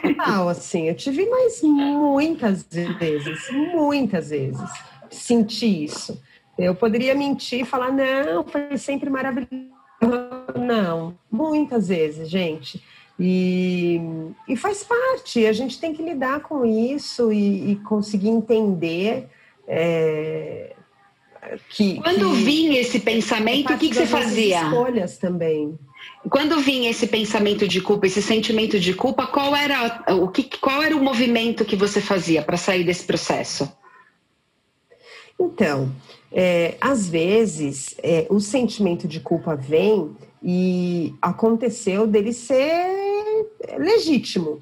total, 0.02 0.50
assim, 0.50 0.90
eu 0.90 0.96
tive 0.96 1.30
mais 1.30 1.62
muitas 1.62 2.64
vezes, 2.64 3.48
muitas 3.52 4.32
vezes, 4.32 4.68
senti 5.12 5.84
isso. 5.84 6.20
Eu 6.58 6.74
poderia 6.74 7.14
mentir 7.14 7.62
e 7.62 7.66
falar, 7.66 7.92
não, 7.92 8.44
foi 8.44 8.76
sempre 8.76 9.08
maravilhoso. 9.08 9.70
Não, 10.60 11.16
muitas 11.32 11.90
vezes, 11.90 12.28
gente. 12.28 12.84
E, 13.20 14.02
e 14.48 14.58
faz 14.58 14.84
parte, 14.84 15.46
a 15.46 15.54
gente 15.54 15.80
tem 15.80 15.94
que 15.94 16.02
lidar 16.02 16.40
com 16.40 16.66
isso 16.66 17.32
e, 17.32 17.74
e 17.74 17.76
conseguir 17.78 18.30
entender. 18.30 19.30
É, 19.68 20.75
que, 21.70 21.96
Quando 22.02 22.32
que 22.32 22.44
vinha 22.44 22.80
esse 22.80 23.00
pensamento, 23.00 23.74
o 23.74 23.78
que, 23.78 23.90
que 23.90 23.96
você 23.96 24.06
fazia? 24.06 24.64
Escolhas 24.64 25.18
também. 25.18 25.78
Quando 26.30 26.60
vinha 26.60 26.90
esse 26.90 27.08
pensamento 27.08 27.68
de 27.68 27.82
culpa, 27.82 28.08
esse 28.08 28.22
sentimento 28.22 28.80
de 28.80 28.94
culpa, 28.94 29.28
qual 29.28 29.56
era 29.56 30.04
o 30.16 30.28
que, 30.28 30.44
qual 30.58 30.82
era 30.82 30.96
o 30.96 31.04
movimento 31.04 31.66
que 31.66 31.76
você 31.76 32.02
fazia 32.02 32.42
para 32.42 32.58
sair 32.58 32.84
desse 32.84 33.04
processo? 33.04 33.72
Então, 35.40 35.92
é, 36.32 36.76
às 36.82 37.08
vezes 37.08 37.96
é, 38.02 38.26
o 38.30 38.40
sentimento 38.40 39.08
de 39.08 39.20
culpa 39.20 39.56
vem 39.56 40.16
e 40.42 41.14
aconteceu 41.22 42.08
dele 42.08 42.34
ser 42.34 43.48
legítimo. 43.78 44.62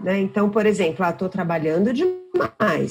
Né? 0.00 0.20
Então, 0.20 0.48
por 0.48 0.66
exemplo, 0.66 1.04
estou 1.04 1.26
ah, 1.26 1.30
trabalhando 1.30 1.92
demais. 1.92 2.19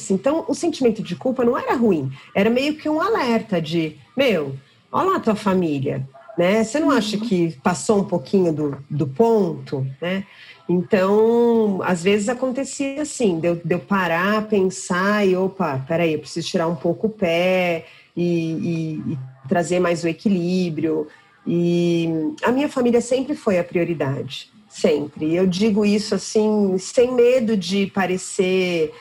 Então, 0.10 0.46
o 0.48 0.54
sentimento 0.54 1.02
de 1.02 1.16
culpa 1.16 1.44
não 1.44 1.58
era 1.58 1.76
ruim, 1.76 2.12
era 2.36 2.50
meio 2.50 2.76
que 2.76 2.90
um 2.90 3.00
alerta 3.00 3.62
de, 3.62 3.98
meu, 4.16 4.56
olha 4.92 5.10
lá 5.12 5.16
a 5.18 5.20
tua 5.20 5.36
família, 5.36 6.08
né? 6.38 6.64
Você 6.64 6.80
não 6.80 6.92
acha 6.92 7.18
que 7.18 7.58
passou 7.64 8.00
um 8.00 8.04
pouquinho 8.04 8.54
do, 8.54 8.78
do 8.90 9.08
ponto, 9.08 9.86
né? 10.02 10.26
Então, 10.68 11.82
às 11.84 12.04
vezes 12.04 12.30
acontecia 12.30 13.02
assim, 13.02 13.40
de 13.40 13.48
eu, 13.48 13.56
de 13.56 13.74
eu 13.74 13.80
parar, 13.80 14.48
pensar 14.48 15.26
e, 15.26 15.36
opa, 15.36 15.84
peraí, 15.88 16.14
eu 16.14 16.20
preciso 16.20 16.48
tirar 16.48 16.68
um 16.68 16.76
pouco 16.76 17.08
o 17.08 17.10
pé 17.10 17.86
e, 18.16 18.24
e, 18.24 19.14
e 19.14 19.20
trazer 19.48 19.80
mais 19.80 20.04
o 20.04 20.08
equilíbrio. 20.08 21.08
E 21.46 22.08
a 22.44 22.52
minha 22.52 22.70
família 22.70 23.02
sempre 23.02 23.36
foi 23.36 23.58
a 23.58 23.64
prioridade 23.64 24.52
sempre. 24.70 25.34
Eu 25.34 25.48
digo 25.48 25.84
isso 25.84 26.14
assim, 26.14 26.78
sem 26.78 27.12
medo 27.12 27.58
de 27.58 27.88
parecer 27.88 28.94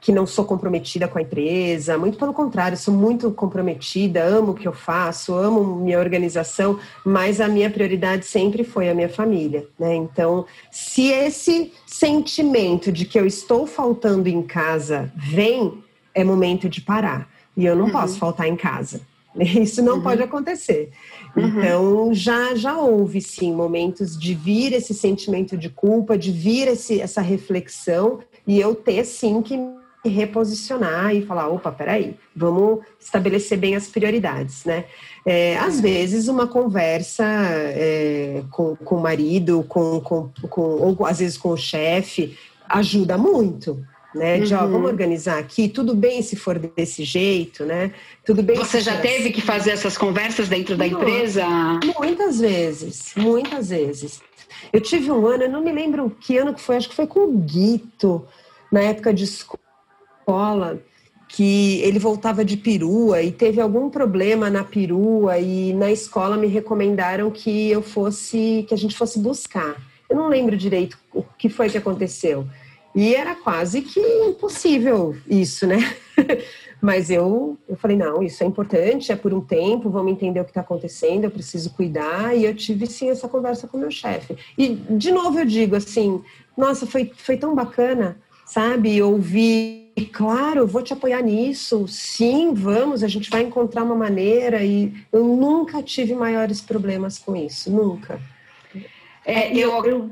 que 0.00 0.12
não 0.12 0.26
sou 0.26 0.44
comprometida 0.44 1.08
com 1.08 1.18
a 1.18 1.22
empresa, 1.22 1.98
muito 1.98 2.18
pelo 2.18 2.32
contrário, 2.32 2.76
sou 2.76 2.94
muito 2.94 3.30
comprometida, 3.32 4.22
amo 4.22 4.52
o 4.52 4.54
que 4.54 4.68
eu 4.68 4.72
faço, 4.72 5.34
amo 5.34 5.76
minha 5.76 5.98
organização, 5.98 6.78
mas 7.04 7.40
a 7.40 7.48
minha 7.48 7.68
prioridade 7.68 8.24
sempre 8.24 8.62
foi 8.62 8.88
a 8.88 8.94
minha 8.94 9.08
família, 9.08 9.66
né? 9.78 9.94
Então, 9.94 10.46
se 10.70 11.08
esse 11.08 11.72
sentimento 11.86 12.92
de 12.92 13.04
que 13.04 13.18
eu 13.18 13.26
estou 13.26 13.66
faltando 13.66 14.28
em 14.28 14.42
casa 14.42 15.12
vem, 15.16 15.82
é 16.14 16.22
momento 16.22 16.68
de 16.68 16.80
parar. 16.80 17.28
E 17.56 17.66
eu 17.66 17.74
não 17.74 17.86
uhum. 17.86 17.92
posso 17.92 18.18
faltar 18.18 18.46
em 18.46 18.56
casa. 18.56 19.00
Isso 19.38 19.82
não 19.82 19.96
uhum. 19.96 20.02
pode 20.02 20.22
acontecer. 20.22 20.90
Uhum. 21.36 21.48
Então, 21.48 22.14
já, 22.14 22.54
já 22.54 22.78
houve, 22.78 23.20
sim, 23.20 23.52
momentos 23.52 24.18
de 24.18 24.34
vir 24.34 24.72
esse 24.72 24.94
sentimento 24.94 25.56
de 25.56 25.68
culpa, 25.68 26.16
de 26.16 26.30
vir 26.30 26.68
esse, 26.68 27.00
essa 27.00 27.20
reflexão, 27.20 28.20
e 28.46 28.60
eu 28.60 28.74
ter, 28.74 29.04
sim, 29.04 29.42
que 29.42 29.58
reposicionar 30.08 31.14
e 31.14 31.24
falar, 31.24 31.48
opa, 31.48 31.70
peraí, 31.70 32.16
vamos 32.34 32.80
estabelecer 32.98 33.58
bem 33.58 33.76
as 33.76 33.86
prioridades, 33.88 34.64
né? 34.64 34.84
É, 35.24 35.56
às 35.58 35.80
vezes, 35.80 36.28
uma 36.28 36.46
conversa 36.46 37.24
é, 37.24 38.42
com, 38.50 38.74
com 38.76 38.96
o 38.96 39.00
marido, 39.00 39.64
com, 39.68 40.00
com, 40.00 40.30
com, 40.48 40.60
ou 40.60 41.06
às 41.06 41.18
vezes 41.18 41.36
com 41.36 41.50
o 41.50 41.56
chefe, 41.56 42.36
ajuda 42.68 43.18
muito, 43.18 43.84
né? 44.14 44.40
De, 44.40 44.54
ó, 44.54 44.60
vamos 44.60 44.80
uhum. 44.80 44.86
organizar 44.86 45.38
aqui, 45.38 45.68
tudo 45.68 45.94
bem 45.94 46.22
se 46.22 46.36
for 46.36 46.58
desse 46.58 47.04
jeito, 47.04 47.64
né? 47.64 47.92
Tudo 48.24 48.42
bem. 48.42 48.56
Você 48.56 48.80
já 48.80 49.00
teve 49.00 49.24
assim. 49.24 49.32
que 49.32 49.40
fazer 49.40 49.70
essas 49.70 49.96
conversas 49.96 50.48
dentro 50.48 50.76
da 50.76 50.86
empresa? 50.86 51.44
Muitas 51.98 52.40
vezes, 52.40 53.12
muitas 53.16 53.70
vezes. 53.70 54.20
Eu 54.72 54.80
tive 54.80 55.10
um 55.10 55.26
ano, 55.26 55.44
eu 55.44 55.50
não 55.50 55.62
me 55.62 55.72
lembro 55.72 56.10
que 56.20 56.36
ano 56.36 56.54
que 56.54 56.60
foi, 56.60 56.76
acho 56.76 56.88
que 56.88 56.94
foi 56.94 57.06
com 57.06 57.20
o 57.20 57.32
Guito, 57.38 58.26
na 58.70 58.80
época 58.80 59.12
de 59.12 59.24
escola, 59.24 59.60
que 61.28 61.80
ele 61.82 61.98
voltava 61.98 62.44
de 62.44 62.56
perua 62.56 63.22
e 63.22 63.30
teve 63.30 63.60
algum 63.60 63.90
problema 63.90 64.48
na 64.48 64.64
perua 64.64 65.38
e 65.38 65.74
na 65.74 65.92
escola 65.92 66.36
me 66.36 66.46
recomendaram 66.46 67.30
que 67.30 67.70
eu 67.70 67.82
fosse, 67.82 68.64
que 68.66 68.72
a 68.72 68.78
gente 68.78 68.96
fosse 68.96 69.18
buscar. 69.18 69.76
Eu 70.08 70.16
não 70.16 70.28
lembro 70.28 70.56
direito 70.56 70.98
o 71.12 71.22
que 71.22 71.50
foi 71.50 71.68
que 71.68 71.76
aconteceu. 71.76 72.46
E 72.94 73.14
era 73.14 73.34
quase 73.34 73.82
que 73.82 74.00
impossível 74.00 75.14
isso, 75.28 75.66
né? 75.66 75.78
Mas 76.80 77.10
eu, 77.10 77.58
eu 77.68 77.76
falei, 77.76 77.96
não, 77.96 78.22
isso 78.22 78.42
é 78.42 78.46
importante, 78.46 79.12
é 79.12 79.16
por 79.16 79.34
um 79.34 79.40
tempo, 79.40 79.90
vamos 79.90 80.12
entender 80.12 80.40
o 80.40 80.44
que 80.44 80.50
está 80.50 80.60
acontecendo, 80.60 81.24
eu 81.24 81.30
preciso 81.30 81.70
cuidar. 81.70 82.36
E 82.36 82.44
eu 82.44 82.54
tive, 82.54 82.86
sim, 82.86 83.10
essa 83.10 83.28
conversa 83.28 83.66
com 83.68 83.76
meu 83.76 83.90
chefe. 83.90 84.36
E, 84.56 84.68
de 84.68 85.10
novo, 85.10 85.38
eu 85.38 85.44
digo 85.44 85.76
assim, 85.76 86.22
nossa, 86.56 86.86
foi, 86.86 87.12
foi 87.14 87.36
tão 87.36 87.54
bacana, 87.54 88.16
sabe? 88.46 89.02
Ouvir, 89.02 89.87
claro, 90.04 90.66
vou 90.66 90.82
te 90.82 90.92
apoiar 90.92 91.22
nisso, 91.22 91.86
sim, 91.88 92.52
vamos, 92.52 93.02
a 93.02 93.08
gente 93.08 93.30
vai 93.30 93.42
encontrar 93.42 93.82
uma 93.82 93.94
maneira. 93.94 94.62
E 94.64 94.92
eu 95.12 95.24
nunca 95.24 95.82
tive 95.82 96.14
maiores 96.14 96.60
problemas 96.60 97.18
com 97.18 97.34
isso, 97.34 97.70
nunca. 97.70 98.20
É, 99.24 99.54
eu, 99.54 99.84
eu, 99.84 100.10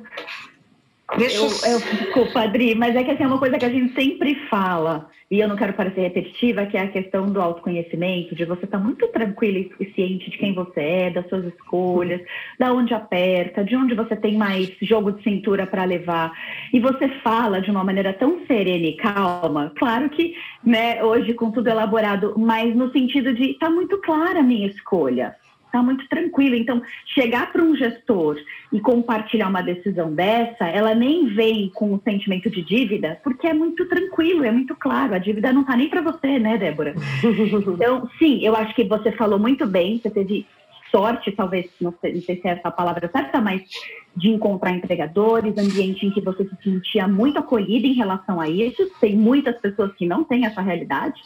Deixa 1.15 1.37
eu, 1.37 1.45
eu, 1.45 1.79
desculpa, 1.79 2.41
Adri, 2.41 2.75
mas 2.75 2.97
é 2.97 3.05
que 3.05 3.13
assim, 3.13 3.23
é 3.23 3.27
uma 3.27 3.39
coisa 3.39 3.57
que 3.57 3.65
a 3.65 3.71
gente 3.71 3.95
sempre 3.95 4.35
fala, 4.51 5.09
e 5.31 5.39
eu 5.39 5.47
não 5.47 5.55
quero 5.55 5.73
parecer 5.73 6.01
repetitiva, 6.01 6.67
que 6.67 6.77
é 6.77 6.83
a 6.83 6.89
questão 6.89 7.31
do 7.31 7.41
autoconhecimento, 7.41 8.35
de 8.35 8.45
você 8.45 8.65
estar 8.65 8.79
tá 8.79 8.85
muito 8.85 9.07
tranquilo 9.09 9.71
e 9.79 9.93
ciente 9.93 10.29
de 10.29 10.37
quem 10.37 10.53
você 10.53 10.81
é, 10.81 11.11
das 11.11 11.29
suas 11.29 11.45
escolhas, 11.45 12.21
da 12.59 12.73
onde 12.73 12.93
aperta, 12.93 13.65
de 13.65 13.77
onde 13.77 13.95
você 13.95 14.17
tem 14.17 14.37
mais 14.37 14.69
jogo 14.83 15.13
de 15.13 15.23
cintura 15.23 15.65
para 15.65 15.85
levar. 15.85 16.33
E 16.73 16.81
você 16.81 17.09
fala 17.23 17.61
de 17.61 17.71
uma 17.71 17.85
maneira 17.85 18.13
tão 18.13 18.45
serena 18.45 18.87
e 18.87 18.97
calma, 18.97 19.73
claro 19.79 20.11
que 20.11 20.35
né, 20.65 21.03
hoje 21.05 21.35
com 21.35 21.53
tudo 21.53 21.69
elaborado, 21.69 22.35
mas 22.37 22.75
no 22.75 22.91
sentido 22.91 23.33
de 23.33 23.55
tá 23.55 23.71
muito 23.71 23.99
clara 23.99 24.41
a 24.41 24.43
minha 24.43 24.67
escolha 24.67 25.37
está 25.77 25.83
muito 25.83 26.09
tranquilo. 26.09 26.55
Então, 26.55 26.83
chegar 27.15 27.53
para 27.53 27.63
um 27.63 27.77
gestor 27.77 28.39
e 28.73 28.81
compartilhar 28.81 29.49
uma 29.49 29.63
decisão 29.63 30.13
dessa, 30.13 30.67
ela 30.67 30.95
nem 30.95 31.27
vem 31.27 31.71
com 31.75 31.95
o 31.95 32.01
sentimento 32.03 32.51
de 32.51 32.63
dívida, 32.63 33.21
porque 33.23 33.47
é 33.47 33.55
muito 33.55 33.87
tranquilo, 33.87 34.45
é 34.45 34.51
muito 34.51 34.75
claro. 34.75 35.15
A 35.15 35.19
dívida 35.19 35.53
não 35.53 35.61
está 35.61 35.77
nem 35.77 35.89
para 35.89 36.01
você, 36.01 36.39
né, 36.39 36.57
Débora? 36.57 36.95
Então, 37.77 38.09
sim, 38.19 38.41
eu 38.43 38.57
acho 38.57 38.75
que 38.75 38.85
você 38.85 39.13
falou 39.13 39.39
muito 39.39 39.67
bem, 39.67 39.99
você 39.99 40.09
teve 40.09 40.47
sorte, 40.91 41.33
talvez, 41.33 41.67
não 41.81 41.93
sei, 42.01 42.15
não 42.15 42.23
sei 42.23 42.41
se 42.41 42.49
é 42.49 42.53
essa 42.53 42.69
a 42.69 42.71
palavra 42.71 43.11
certa, 43.13 43.41
mas 43.41 43.63
de 44.17 44.31
encontrar 44.31 44.71
empregadores, 44.71 45.59
ambiente 45.59 46.07
em 46.07 46.11
que 46.11 46.21
você 46.21 46.45
se 46.45 46.57
sentia 46.63 47.07
muito 47.07 47.39
acolhida 47.39 47.87
em 47.87 47.93
relação 47.93 48.41
a 48.41 48.49
isso. 48.49 48.91
Tem 49.01 49.15
muitas 49.15 49.57
pessoas 49.59 49.93
que 49.95 50.07
não 50.07 50.25
têm 50.25 50.47
essa 50.47 50.63
realidade, 50.63 51.21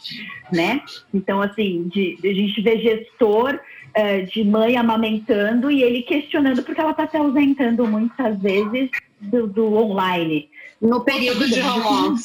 né? 0.51 0.81
Então, 1.13 1.41
assim, 1.41 1.87
de, 1.87 2.17
de 2.17 2.29
a 2.29 2.33
gente 2.33 2.61
ver 2.61 2.79
gestor 2.79 3.59
é, 3.93 4.21
de 4.21 4.43
mãe 4.43 4.77
amamentando 4.77 5.69
e 5.69 5.83
ele 5.83 6.01
questionando 6.03 6.63
porque 6.63 6.79
ela 6.79 6.91
está 6.91 7.07
se 7.07 7.17
ausentando 7.17 7.85
muitas 7.87 8.39
vezes 8.39 8.89
do, 9.19 9.47
do 9.47 9.73
online. 9.75 10.49
No 10.81 11.03
período 11.03 11.47
de 11.47 11.61
home. 11.61 12.17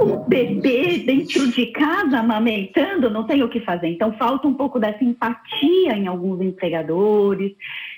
O 0.00 0.28
bebê 0.28 0.98
dentro 0.98 1.52
de 1.52 1.66
casa 1.66 2.18
amamentando 2.18 3.08
não 3.08 3.24
tem 3.24 3.44
o 3.44 3.48
que 3.48 3.60
fazer. 3.60 3.86
Então 3.88 4.12
falta 4.14 4.48
um 4.48 4.54
pouco 4.54 4.80
dessa 4.80 5.04
empatia 5.04 5.96
em 5.96 6.08
alguns 6.08 6.40
empregadores, 6.40 7.52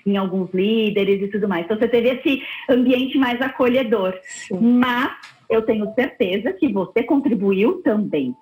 em 0.04 0.18
alguns 0.18 0.52
líderes 0.52 1.22
e 1.22 1.28
tudo 1.28 1.48
mais. 1.48 1.64
Então 1.64 1.78
você 1.78 1.88
teve 1.88 2.10
esse 2.10 2.42
ambiente 2.68 3.16
mais 3.16 3.40
acolhedor. 3.40 4.14
Sim. 4.22 4.58
Mas 4.60 5.16
eu 5.48 5.62
tenho 5.62 5.90
certeza 5.94 6.52
que 6.52 6.70
você 6.70 7.02
contribuiu 7.02 7.80
também 7.82 8.36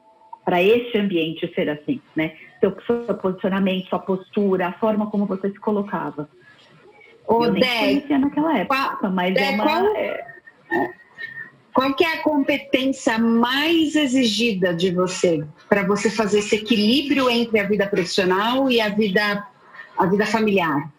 para 0.44 0.60
este 0.60 0.98
ambiente 0.98 1.52
ser 1.54 1.70
assim, 1.70 2.00
né? 2.16 2.32
Seu, 2.60 2.76
seu 2.86 3.14
posicionamento, 3.14 3.88
sua 3.88 3.98
postura, 3.98 4.68
a 4.68 4.72
forma 4.72 5.10
como 5.10 5.26
você 5.26 5.50
se 5.50 5.58
colocava. 5.58 6.28
Ô, 7.26 7.44
eu 7.44 7.52
nem 7.52 7.62
conhecia 7.62 8.18
naquela 8.18 8.58
época, 8.58 8.96
qual, 9.00 9.12
mas 9.12 9.34
é 9.36 9.50
uma... 9.50 9.64
Qual, 9.64 9.84
qual 11.72 11.94
que 11.94 12.04
é 12.04 12.14
a 12.14 12.22
competência 12.22 13.18
mais 13.18 13.94
exigida 13.94 14.74
de 14.74 14.90
você 14.90 15.44
para 15.68 15.86
você 15.86 16.10
fazer 16.10 16.40
esse 16.40 16.56
equilíbrio 16.56 17.30
entre 17.30 17.60
a 17.60 17.64
vida 17.64 17.86
profissional 17.86 18.70
e 18.70 18.80
a 18.80 18.88
vida, 18.88 19.46
a 19.96 20.06
vida 20.06 20.26
familiar? 20.26 20.90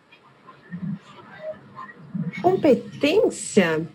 Competência? 2.42 3.88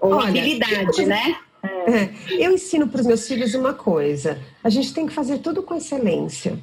Ou 0.00 0.14
Olha, 0.14 0.28
habilidade, 0.28 1.04
né? 1.04 1.36
É, 1.62 2.44
eu 2.44 2.52
ensino 2.52 2.86
para 2.88 3.00
os 3.00 3.06
meus 3.06 3.26
filhos 3.26 3.54
uma 3.54 3.74
coisa: 3.74 4.38
a 4.62 4.70
gente 4.70 4.94
tem 4.94 5.06
que 5.06 5.12
fazer 5.12 5.38
tudo 5.38 5.62
com 5.62 5.74
excelência. 5.74 6.58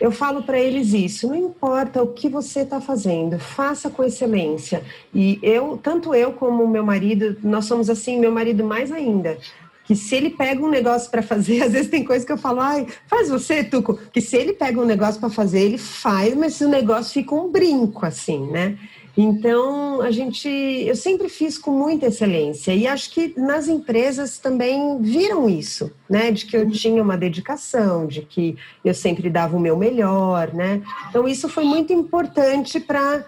Eu 0.00 0.10
falo 0.10 0.42
para 0.42 0.58
eles 0.58 0.92
isso, 0.92 1.28
não 1.28 1.36
importa 1.36 2.02
o 2.02 2.08
que 2.08 2.28
você 2.28 2.60
está 2.60 2.80
fazendo, 2.80 3.38
faça 3.38 3.88
com 3.88 4.02
excelência. 4.02 4.82
E 5.14 5.38
eu, 5.42 5.78
tanto 5.80 6.14
eu 6.14 6.32
como 6.32 6.66
meu 6.66 6.84
marido, 6.84 7.36
nós 7.42 7.66
somos 7.66 7.88
assim, 7.88 8.18
meu 8.18 8.32
marido 8.32 8.64
mais 8.64 8.90
ainda. 8.90 9.38
Que 9.84 9.96
se 9.96 10.14
ele 10.14 10.30
pega 10.30 10.62
um 10.62 10.70
negócio 10.70 11.10
para 11.10 11.22
fazer, 11.22 11.62
às 11.64 11.72
vezes 11.72 11.90
tem 11.90 12.04
coisa 12.04 12.24
que 12.24 12.32
eu 12.32 12.38
falo, 12.38 12.60
ai, 12.60 12.86
faz 13.06 13.28
você, 13.28 13.62
Tuco. 13.62 13.98
Que 14.12 14.20
se 14.20 14.36
ele 14.36 14.52
pega 14.52 14.80
um 14.80 14.84
negócio 14.84 15.20
para 15.20 15.30
fazer, 15.30 15.60
ele 15.60 15.78
faz, 15.78 16.34
mas 16.34 16.60
o 16.60 16.68
negócio 16.68 17.12
fica 17.12 17.34
um 17.34 17.50
brinco, 17.50 18.04
assim, 18.06 18.46
né? 18.50 18.78
Então, 19.16 20.00
a 20.00 20.10
gente, 20.10 20.48
eu 20.48 20.96
sempre 20.96 21.28
fiz 21.28 21.58
com 21.58 21.70
muita 21.70 22.06
excelência 22.06 22.74
e 22.74 22.86
acho 22.86 23.10
que 23.10 23.34
nas 23.38 23.68
empresas 23.68 24.38
também 24.38 25.00
viram 25.02 25.48
isso, 25.48 25.92
né? 26.08 26.30
De 26.30 26.46
que 26.46 26.56
eu 26.56 26.70
tinha 26.70 27.02
uma 27.02 27.16
dedicação, 27.16 28.06
de 28.06 28.22
que 28.22 28.56
eu 28.82 28.94
sempre 28.94 29.28
dava 29.28 29.56
o 29.56 29.60
meu 29.60 29.76
melhor, 29.76 30.54
né? 30.54 30.82
Então, 31.10 31.28
isso 31.28 31.48
foi 31.48 31.64
muito 31.64 31.92
importante 31.92 32.80
para, 32.80 33.24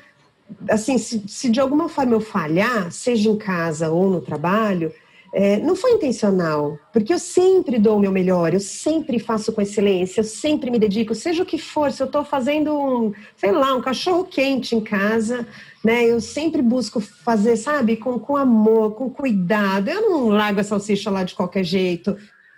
assim, 0.71 0.97
se, 0.97 1.23
se, 1.29 1.51
de 1.51 1.61
alguma 1.61 1.89
forma 1.89 2.15
eu 2.15 2.21
falhar, 2.21 2.91
seja 2.91 3.29
em 3.29 3.37
casa 3.37 3.91
ou 3.91 4.09
no 4.09 4.23
trabalho, 4.23 4.91
é, 5.35 5.59
não 5.59 5.75
foi 5.75 5.91
intencional, 5.93 6.79
porque 6.93 7.13
eu 7.13 7.19
sempre 7.19 7.77
dou 7.77 7.97
o 7.97 8.01
meu 8.01 8.13
melhor, 8.13 8.55
eu 8.55 8.61
sempre 8.61 9.19
faço 9.19 9.53
com 9.53 9.61
excelência, 9.61 10.21
eu 10.21 10.25
sempre 10.25 10.71
me 10.71 10.79
dedico, 10.79 11.13
seja 11.13 11.43
o 11.43 11.47
que 11.47 11.59
for, 11.59 11.91
se 11.91 12.01
eu 12.01 12.07
estou 12.07 12.25
fazendo 12.25 12.73
um, 12.73 13.13
sei 13.37 13.51
lá, 13.51 13.75
um 13.75 13.83
cachorro 13.83 14.25
quente 14.25 14.77
em 14.77 14.81
casa, 14.81 15.45
né? 15.85 16.05
Eu 16.05 16.21
sempre 16.21 16.63
busco 16.63 17.01
fazer, 17.01 17.57
sabe, 17.57 17.97
com, 17.97 18.17
com 18.19 18.37
amor, 18.37 18.95
com 18.95 19.11
cuidado. 19.11 19.89
Eu 19.89 20.09
não 20.09 20.29
largo 20.29 20.61
a 20.61 20.65
salsicha 20.65 21.11
lá 21.11 21.25
de 21.25 21.35
qualquer 21.35 21.65
jeito. 21.65 22.17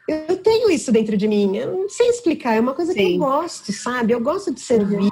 Eu 0.08 0.36
tenho 0.36 0.70
isso 0.70 0.92
dentro 0.92 1.16
de 1.16 1.26
mim, 1.26 1.56
eu 1.56 1.72
não 1.72 1.88
sei 1.88 2.08
explicar, 2.08 2.54
é 2.54 2.60
uma 2.60 2.74
coisa 2.74 2.92
Sim. 2.92 2.98
que 2.98 3.14
eu 3.14 3.18
gosto, 3.18 3.72
sabe? 3.72 4.12
Eu 4.12 4.20
gosto 4.20 4.54
de 4.54 4.60
servir. 4.60 5.10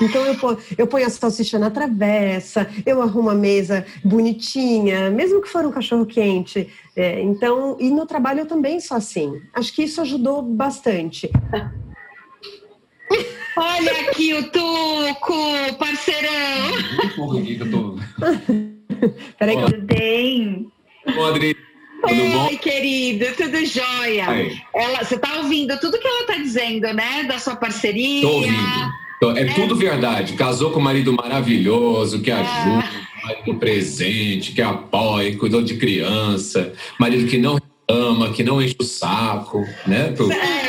Então 0.00 0.24
eu 0.24 0.34
ponho, 0.34 0.58
eu 0.78 0.86
ponho 0.86 1.06
a 1.06 1.10
salsicha 1.10 1.58
na 1.58 1.70
travessa, 1.70 2.66
eu 2.86 3.02
arrumo 3.02 3.28
a 3.28 3.34
mesa 3.34 3.84
bonitinha, 4.02 5.10
mesmo 5.10 5.42
que 5.42 5.48
for 5.48 5.66
um 5.66 5.70
cachorro 5.70 6.06
quente. 6.06 6.72
É, 6.96 7.20
então, 7.20 7.76
e 7.78 7.90
no 7.90 8.06
trabalho 8.06 8.40
eu 8.40 8.46
também 8.46 8.80
sou 8.80 8.96
assim. 8.96 9.42
Acho 9.52 9.74
que 9.74 9.82
isso 9.82 10.00
ajudou 10.00 10.40
bastante. 10.40 11.30
Olha 13.56 13.92
aqui 14.08 14.32
o 14.32 14.50
Tuco, 14.50 15.76
parceirão. 15.78 16.30
Porra, 17.14 17.42
que 17.42 17.58
eu 17.60 17.70
tô. 17.70 17.98
Peraí, 19.38 19.56
tudo 19.66 19.82
bem? 19.82 20.72
Ô, 21.14 21.24
Adri. 21.24 21.69
Tudo 22.00 22.38
Oi, 22.46 22.56
querido, 22.56 23.26
tudo 23.36 23.64
jóia. 23.64 24.26
Ela, 24.74 25.04
você 25.04 25.18
tá 25.18 25.36
ouvindo 25.38 25.78
tudo 25.78 25.98
que 25.98 26.06
ela 26.06 26.26
tá 26.26 26.34
dizendo, 26.34 26.92
né? 26.94 27.24
Da 27.24 27.38
sua 27.38 27.56
parceria. 27.56 28.22
Tô 28.22 28.34
ouvindo. 28.36 29.36
É, 29.36 29.42
é 29.42 29.44
tudo 29.52 29.76
verdade. 29.76 30.32
Casou 30.32 30.70
com 30.70 30.80
um 30.80 30.82
marido 30.82 31.12
maravilhoso, 31.12 32.20
que 32.20 32.30
ajuda, 32.30 32.84
é. 32.84 33.26
marido 33.26 33.54
presente, 33.58 34.52
que 34.52 34.62
apoia, 34.62 35.36
cuidou 35.36 35.62
de 35.62 35.76
criança, 35.76 36.72
marido 36.98 37.28
que 37.28 37.36
não 37.36 37.58
ama, 37.86 38.32
que 38.32 38.42
não 38.42 38.62
enche 38.62 38.76
o 38.78 38.84
saco, 38.84 39.66
né? 39.86 40.12
Pro... 40.12 40.30
É, 40.32 40.68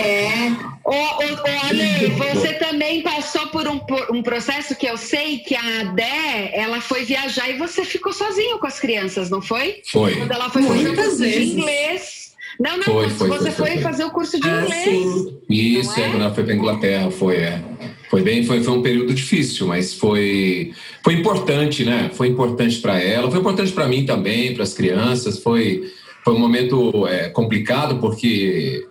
é. 0.00 0.52
Ô, 0.84 0.90
ô, 0.90 1.66
Ale, 1.68 2.06
você 2.16 2.54
também 2.54 3.02
passou 3.02 3.46
por 3.48 3.66
um, 3.68 3.78
por 3.78 4.14
um 4.14 4.22
processo 4.22 4.74
que 4.76 4.86
eu 4.86 4.96
sei 4.96 5.38
que 5.38 5.54
a 5.54 5.80
Adé, 5.80 6.50
ela 6.54 6.80
foi 6.80 7.04
viajar 7.04 7.48
e 7.50 7.58
você 7.58 7.84
ficou 7.84 8.12
sozinho 8.12 8.58
com 8.58 8.66
as 8.66 8.78
crianças, 8.80 9.30
não 9.30 9.42
foi? 9.42 9.82
Foi. 9.90 10.16
Quando 10.16 10.32
ela 10.32 10.50
foi 10.50 10.62
fazer 10.62 10.88
o 10.88 10.96
curso 10.96 11.22
de 11.22 11.42
inglês. 11.44 12.28
Não, 12.58 12.76
não, 12.76 12.84
foi, 12.84 13.10
foi, 13.10 13.28
você 13.28 13.50
foi, 13.52 13.70
foi, 13.72 13.78
fazer 13.78 14.04
o 14.04 14.10
curso 14.10 14.40
de 14.40 14.48
ah, 14.48 14.62
inglês. 14.62 14.84
Sim. 14.84 15.38
Isso, 15.48 16.00
é? 16.00 16.04
é? 16.04 16.10
quando 16.10 16.22
ela 16.22 16.34
foi 16.34 16.44
para 16.44 16.54
Inglaterra, 16.54 17.10
foi, 17.10 17.36
é. 17.36 17.62
Foi 18.10 18.22
bem, 18.22 18.42
foi, 18.44 18.62
foi 18.64 18.74
um 18.74 18.82
período 18.82 19.12
difícil, 19.14 19.66
mas 19.66 19.94
foi, 19.94 20.72
foi 21.04 21.14
importante, 21.14 21.84
né? 21.84 22.10
Foi 22.14 22.28
importante 22.28 22.78
para 22.78 22.98
ela, 22.98 23.30
foi 23.30 23.38
importante 23.38 23.70
para 23.70 23.86
mim 23.86 24.06
também, 24.06 24.54
para 24.54 24.62
as 24.62 24.72
crianças, 24.72 25.38
foi 25.38 25.92
foi 26.28 26.34
um 26.34 26.38
momento 26.40 27.06
é, 27.06 27.30
complicado 27.30 28.00
porque 28.00 28.86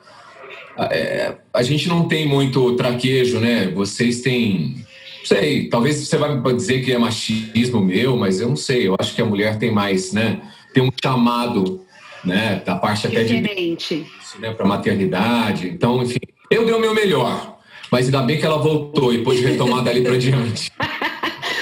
é, 0.86 1.36
a 1.54 1.64
gente 1.64 1.88
não 1.88 2.08
tem 2.08 2.28
muito 2.28 2.76
traquejo, 2.76 3.40
né? 3.40 3.72
Vocês 3.74 4.22
têm. 4.22 4.86
Sei, 5.24 5.68
talvez 5.68 5.98
você 5.98 6.18
vai 6.18 6.40
dizer 6.54 6.84
que 6.86 6.92
é 6.94 6.98
machismo 6.98 7.82
meu, 7.82 8.16
mas 8.16 8.40
eu 8.40 8.50
não 8.50 8.56
sei. 8.56 8.88
Eu 8.88 8.96
acho 8.98 9.14
que 9.14 9.22
a 9.22 9.26
mulher 9.26 9.58
tem 9.58 9.72
mais, 9.72 10.14
né? 10.14 10.40
Tem 10.74 10.82
um 10.84 10.90
chamado, 11.04 11.82
né? 12.24 12.62
Da 12.66 12.76
parte 12.76 13.08
até 13.08 13.24
Diferente. 13.24 14.06
de. 14.36 14.40
Né, 14.40 14.54
para 14.54 14.66
maternidade. 14.66 15.68
Então, 15.68 16.04
enfim, 16.04 16.20
eu 16.52 16.64
dei 16.66 16.74
o 16.74 16.80
meu 16.80 16.94
melhor. 16.94 17.58
Mas 17.92 18.06
ainda 18.06 18.22
bem 18.22 18.38
que 18.38 18.46
ela 18.46 18.58
voltou 18.58 19.14
e 19.14 19.24
pôde 19.24 19.42
retomar 19.42 19.84
dali 19.84 20.02
para 20.02 20.16
diante. 20.20 20.72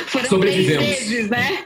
Foram 0.07 0.27
Sobrevivemos. 0.29 0.85
três 0.85 1.09
vezes, 1.09 1.29
né? 1.29 1.65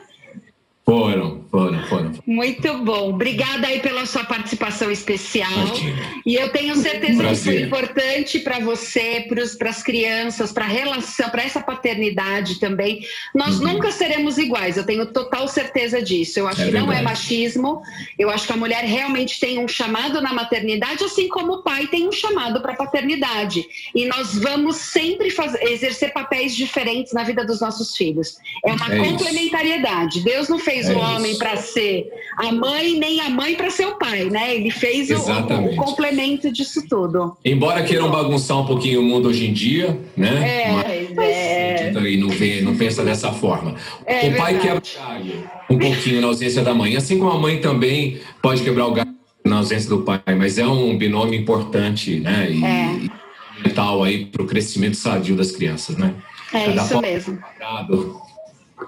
Foram, 0.89 1.45
foram, 1.51 1.83
foram. 1.83 2.13
Muito 2.25 2.79
bom. 2.79 3.09
Obrigada 3.09 3.67
aí 3.67 3.79
pela 3.79 4.07
sua 4.07 4.23
participação 4.23 4.89
especial. 4.89 5.51
Imagina. 5.51 6.01
E 6.25 6.33
eu 6.33 6.49
tenho 6.49 6.75
certeza 6.75 7.23
que 7.23 7.35
foi 7.35 7.61
importante 7.61 8.39
para 8.39 8.57
você, 8.57 9.27
para 9.29 9.69
as 9.69 9.83
crianças, 9.83 10.51
para 10.51 10.65
a 10.65 10.67
relação, 10.67 11.29
para 11.29 11.43
essa 11.43 11.61
paternidade 11.61 12.59
também. 12.59 13.05
Nós 13.35 13.59
uhum. 13.59 13.73
nunca 13.73 13.91
seremos 13.91 14.39
iguais, 14.39 14.77
eu 14.77 14.83
tenho 14.83 15.05
total 15.05 15.47
certeza 15.47 16.01
disso. 16.01 16.39
Eu 16.39 16.47
acho 16.47 16.61
é 16.61 16.65
que 16.65 16.71
verdade. 16.71 16.87
não 16.87 16.91
é 16.91 17.03
machismo. 17.03 17.83
Eu 18.17 18.31
acho 18.31 18.47
que 18.47 18.53
a 18.53 18.57
mulher 18.57 18.83
realmente 18.83 19.39
tem 19.39 19.59
um 19.59 19.67
chamado 19.67 20.19
na 20.23 20.33
maternidade, 20.33 21.03
assim 21.03 21.27
como 21.27 21.53
o 21.53 21.63
pai 21.63 21.85
tem 21.85 22.07
um 22.07 22.11
chamado 22.11 22.61
para 22.61 22.73
a 22.73 22.75
paternidade. 22.75 23.63
E 23.93 24.07
nós 24.07 24.39
vamos 24.39 24.77
sempre 24.77 25.29
fazer, 25.29 25.61
exercer 25.65 26.13
papéis 26.13 26.55
diferentes 26.55 27.13
na 27.13 27.23
vida 27.23 27.45
dos 27.45 27.61
nossos 27.61 27.95
filhos. 27.95 28.37
É 28.65 28.73
uma 28.73 28.91
é 28.91 28.97
complementariedade. 28.97 30.17
Isso. 30.17 30.25
Deus 30.25 30.49
não 30.49 30.57
fez 30.57 30.78
fez 30.79 30.89
é 30.89 30.93
o 30.95 30.99
homem 30.99 31.37
para 31.37 31.57
ser 31.57 32.09
a 32.37 32.51
mãe, 32.51 32.97
nem 32.97 33.19
a 33.21 33.29
mãe 33.29 33.55
para 33.55 33.69
ser 33.69 33.85
o 33.85 33.95
pai, 33.97 34.25
né? 34.25 34.55
Ele 34.55 34.71
fez 34.71 35.09
o, 35.09 35.15
o, 35.15 35.75
complemento 35.75 36.51
disso 36.51 36.87
tudo. 36.87 37.37
Embora 37.43 37.83
queiram 37.83 38.09
bagunçar 38.09 38.59
um 38.59 38.65
pouquinho 38.65 39.01
o 39.01 39.03
mundo 39.03 39.27
hoje 39.27 39.47
em 39.47 39.53
dia, 39.53 39.99
né? 40.15 40.63
É, 40.63 40.71
Mas, 40.71 41.17
é. 41.17 41.91
E 41.91 42.17
não, 42.17 42.29
vê, 42.29 42.61
não 42.61 42.75
pensa 42.75 43.03
dessa 43.03 43.31
forma. 43.31 43.75
É, 44.05 44.29
o 44.29 44.37
pai 44.37 44.53
verdade. 44.53 44.59
quebra 44.59 44.81
o 44.81 45.07
galho 45.07 45.49
um 45.69 45.77
pouquinho 45.77 46.21
na 46.21 46.27
ausência 46.27 46.63
da 46.63 46.73
mãe, 46.73 46.95
assim 46.95 47.19
como 47.19 47.31
a 47.31 47.37
mãe 47.37 47.59
também 47.59 48.19
pode 48.41 48.63
quebrar 48.63 48.87
o 48.87 48.91
galho 48.91 49.09
na 49.45 49.57
ausência 49.57 49.89
do 49.89 50.01
pai, 50.01 50.21
mas 50.37 50.57
é 50.57 50.65
um 50.65 50.97
binômio 50.97 51.39
importante, 51.39 52.19
né? 52.19 52.49
E, 52.49 52.63
é. 52.63 53.63
mental 53.63 54.03
aí 54.03 54.25
para 54.25 54.41
o 54.41 54.45
crescimento 54.45 54.95
sadio 54.95 55.35
das 55.35 55.51
crianças, 55.51 55.97
né? 55.97 56.13
É 56.53 56.65
Cada 56.65 56.83
isso 56.83 57.01
mesmo. 57.01 57.39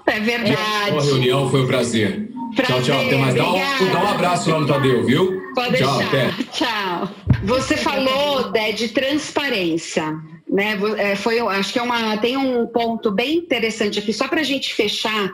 É 0.06 0.20
verdade. 0.20 0.56
A 0.56 1.00
reunião 1.00 1.50
foi 1.50 1.62
um 1.62 1.66
prazer. 1.66 2.28
prazer 2.56 2.82
tchau, 2.82 2.82
tchau. 2.82 3.06
Até 3.06 3.16
mais. 3.16 3.34
Dá 3.34 3.50
um, 3.50 3.92
dá 3.92 4.04
um, 4.04 4.08
abraço 4.08 4.50
lá 4.50 4.60
no 4.60 4.66
Tadeu, 4.66 5.04
viu? 5.04 5.42
Pode 5.54 5.76
tchau, 5.76 5.98
deixar. 5.98 6.28
Até. 6.28 6.42
Tchau. 6.52 7.10
Você 7.44 7.76
falou 7.76 8.50
Dé, 8.50 8.72
de 8.72 8.88
transparência. 8.88 10.16
Né? 10.48 10.78
É, 10.98 11.16
foi, 11.16 11.40
acho 11.40 11.72
que 11.72 11.78
é 11.78 11.82
uma, 11.82 12.16
tem 12.18 12.36
um 12.36 12.66
ponto 12.66 13.10
bem 13.10 13.38
interessante 13.38 13.98
aqui, 13.98 14.12
só 14.12 14.28
para 14.28 14.40
a 14.40 14.44
gente 14.44 14.74
fechar 14.74 15.32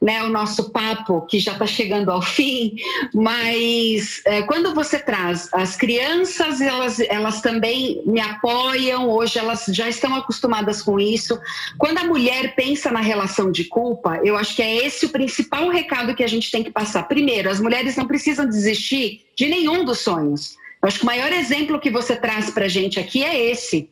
né, 0.00 0.22
o 0.22 0.30
nosso 0.30 0.70
papo, 0.70 1.20
que 1.26 1.38
já 1.38 1.52
está 1.52 1.66
chegando 1.66 2.10
ao 2.10 2.22
fim, 2.22 2.74
mas 3.12 4.22
é, 4.24 4.42
quando 4.42 4.74
você 4.74 4.98
traz 4.98 5.48
as 5.52 5.76
crianças, 5.76 6.60
elas, 6.60 7.00
elas 7.00 7.42
também 7.42 8.02
me 8.06 8.20
apoiam, 8.20 9.10
hoje 9.10 9.38
elas 9.38 9.66
já 9.68 9.88
estão 9.88 10.14
acostumadas 10.14 10.80
com 10.80 10.98
isso. 10.98 11.38
Quando 11.76 11.98
a 11.98 12.04
mulher 12.04 12.54
pensa 12.54 12.90
na 12.90 13.00
relação 13.00 13.52
de 13.52 13.64
culpa, 13.64 14.20
eu 14.24 14.36
acho 14.38 14.56
que 14.56 14.62
é 14.62 14.86
esse 14.86 15.04
o 15.04 15.10
principal 15.10 15.68
recado 15.68 16.14
que 16.14 16.24
a 16.24 16.28
gente 16.28 16.50
tem 16.50 16.64
que 16.64 16.70
passar. 16.70 17.02
Primeiro, 17.02 17.50
as 17.50 17.60
mulheres 17.60 17.96
não 17.96 18.06
precisam 18.06 18.46
desistir 18.46 19.26
de 19.36 19.48
nenhum 19.48 19.84
dos 19.84 19.98
sonhos. 19.98 20.56
Eu 20.82 20.88
acho 20.88 20.98
que 20.98 21.04
o 21.04 21.06
maior 21.06 21.30
exemplo 21.30 21.78
que 21.78 21.90
você 21.90 22.16
traz 22.16 22.50
para 22.50 22.64
a 22.64 22.68
gente 22.68 22.98
aqui 22.98 23.22
é 23.22 23.50
esse. 23.50 23.90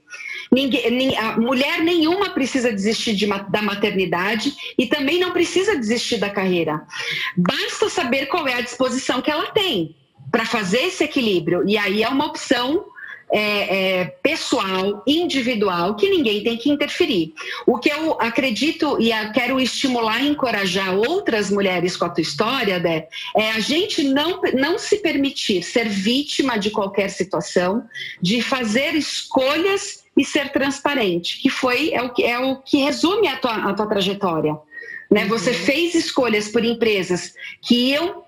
Ninguém, 0.51 1.17
a 1.17 1.37
mulher 1.37 1.83
nenhuma 1.83 2.31
precisa 2.31 2.73
desistir 2.73 3.15
de, 3.15 3.27
da 3.27 3.63
maternidade 3.63 4.55
e 4.79 4.87
também 4.87 5.19
não 5.19 5.33
precisa 5.33 5.77
desistir 5.77 6.19
da 6.19 6.31
carreira. 6.31 6.83
Basta 7.37 7.89
saber 7.89 8.27
qual 8.27 8.47
é 8.47 8.55
a 8.55 8.61
disposição 8.61 9.21
que 9.21 9.31
ela 9.31 9.51
tem 9.53 9.95
para 10.31 10.45
fazer 10.45 10.85
esse 10.85 11.05
equilíbrio. 11.05 11.69
E 11.69 11.77
aí 11.77 12.03
é 12.03 12.09
uma 12.09 12.27
opção 12.27 12.85
é, 13.31 14.01
é, 14.01 14.05
pessoal, 14.23 15.03
individual, 15.07 15.97
que 15.97 16.09
ninguém 16.09 16.43
tem 16.43 16.57
que 16.57 16.71
interferir. 16.71 17.35
O 17.67 17.79
que 17.79 17.91
eu 17.91 18.19
acredito 18.21 18.99
e 19.01 19.11
quero 19.33 19.61
estimular 19.61 20.23
e 20.23 20.29
encorajar 20.29 20.95
outras 20.95 21.51
mulheres 21.51 21.97
com 21.97 22.07
a 22.07 22.09
tua 22.09 22.23
história, 22.23 22.81
Dé, 22.81 23.09
é 23.37 23.51
a 23.51 23.61
gente 23.61 24.03
não, 24.03 24.41
não 24.55 24.79
se 24.79 24.99
permitir 24.99 25.63
ser 25.63 25.89
vítima 25.89 26.59
de 26.59 26.71
qualquer 26.71 27.11
situação, 27.11 27.85
de 28.21 28.41
fazer 28.41 28.95
escolhas 28.95 30.05
e 30.19 30.25
ser 30.25 30.51
transparente, 30.51 31.41
que 31.41 31.49
foi 31.49 31.93
é 31.93 32.03
o 32.03 32.13
que, 32.13 32.25
é 32.25 32.39
o 32.39 32.57
que 32.57 32.79
resume 32.79 33.29
a 33.29 33.37
tua, 33.37 33.55
a 33.55 33.75
tua 33.75 33.87
trajetória. 33.87 34.59
Né? 35.11 35.23
Uhum. 35.23 35.29
Você 35.29 35.53
fez 35.53 35.95
escolhas 35.95 36.49
por 36.49 36.65
empresas 36.65 37.33
que 37.63 37.93
iam 37.93 38.25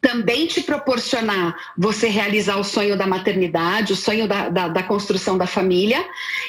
também 0.00 0.46
te 0.46 0.62
proporcionar 0.62 1.56
você 1.76 2.08
realizar 2.08 2.56
o 2.56 2.64
sonho 2.64 2.96
da 2.96 3.06
maternidade, 3.06 3.92
o 3.92 3.96
sonho 3.96 4.26
da, 4.26 4.48
da, 4.48 4.68
da 4.68 4.82
construção 4.82 5.36
da 5.38 5.46
família, 5.46 6.04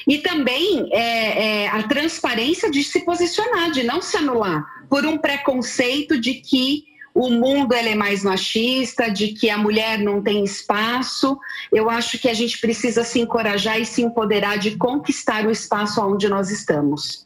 e 0.07 0.19
também 0.19 0.89
é, 0.91 1.63
é, 1.63 1.67
a 1.67 1.83
transparência 1.83 2.69
de 2.69 2.83
se 2.83 3.01
posicionar, 3.01 3.71
de 3.71 3.83
não 3.83 4.01
se 4.01 4.17
anular 4.17 4.65
por 4.89 5.05
um 5.05 5.17
preconceito 5.17 6.19
de 6.19 6.35
que 6.35 6.85
o 7.17 7.31
mundo 7.31 7.73
é 7.73 7.95
mais 7.95 8.23
machista, 8.23 9.09
de 9.09 9.29
que 9.29 9.49
a 9.49 9.57
mulher 9.57 9.97
não 9.97 10.21
tem 10.21 10.43
espaço. 10.43 11.35
Eu 11.73 11.89
acho 11.89 12.19
que 12.19 12.29
a 12.29 12.33
gente 12.33 12.59
precisa 12.61 13.03
se 13.03 13.19
encorajar 13.19 13.81
e 13.81 13.85
se 13.87 14.03
empoderar 14.03 14.59
de 14.59 14.77
conquistar 14.77 15.47
o 15.47 15.49
espaço 15.49 15.99
onde 15.99 16.29
nós 16.29 16.51
estamos. 16.51 17.25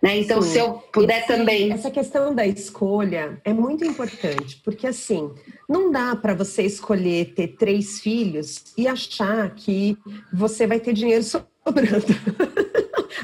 Né? 0.00 0.20
Então, 0.20 0.40
Sim. 0.40 0.50
se 0.52 0.58
eu 0.58 0.72
puder 0.90 1.18
Esse, 1.18 1.26
também. 1.26 1.70
Essa 1.70 1.90
questão 1.90 2.34
da 2.34 2.46
escolha 2.46 3.38
é 3.44 3.52
muito 3.52 3.84
importante, 3.84 4.58
porque 4.64 4.86
assim, 4.86 5.30
não 5.68 5.90
dá 5.90 6.16
para 6.16 6.32
você 6.32 6.62
escolher 6.62 7.34
ter 7.34 7.48
três 7.58 8.00
filhos 8.00 8.64
e 8.74 8.88
achar 8.88 9.50
que 9.50 9.98
você 10.32 10.66
vai 10.66 10.80
ter 10.80 10.94
dinheiro 10.94 11.24
sobrando, 11.24 12.06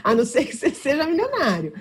a 0.04 0.14
não 0.14 0.26
ser 0.26 0.44
que 0.44 0.54
você 0.54 0.68
seja 0.74 1.06
milionário. 1.06 1.72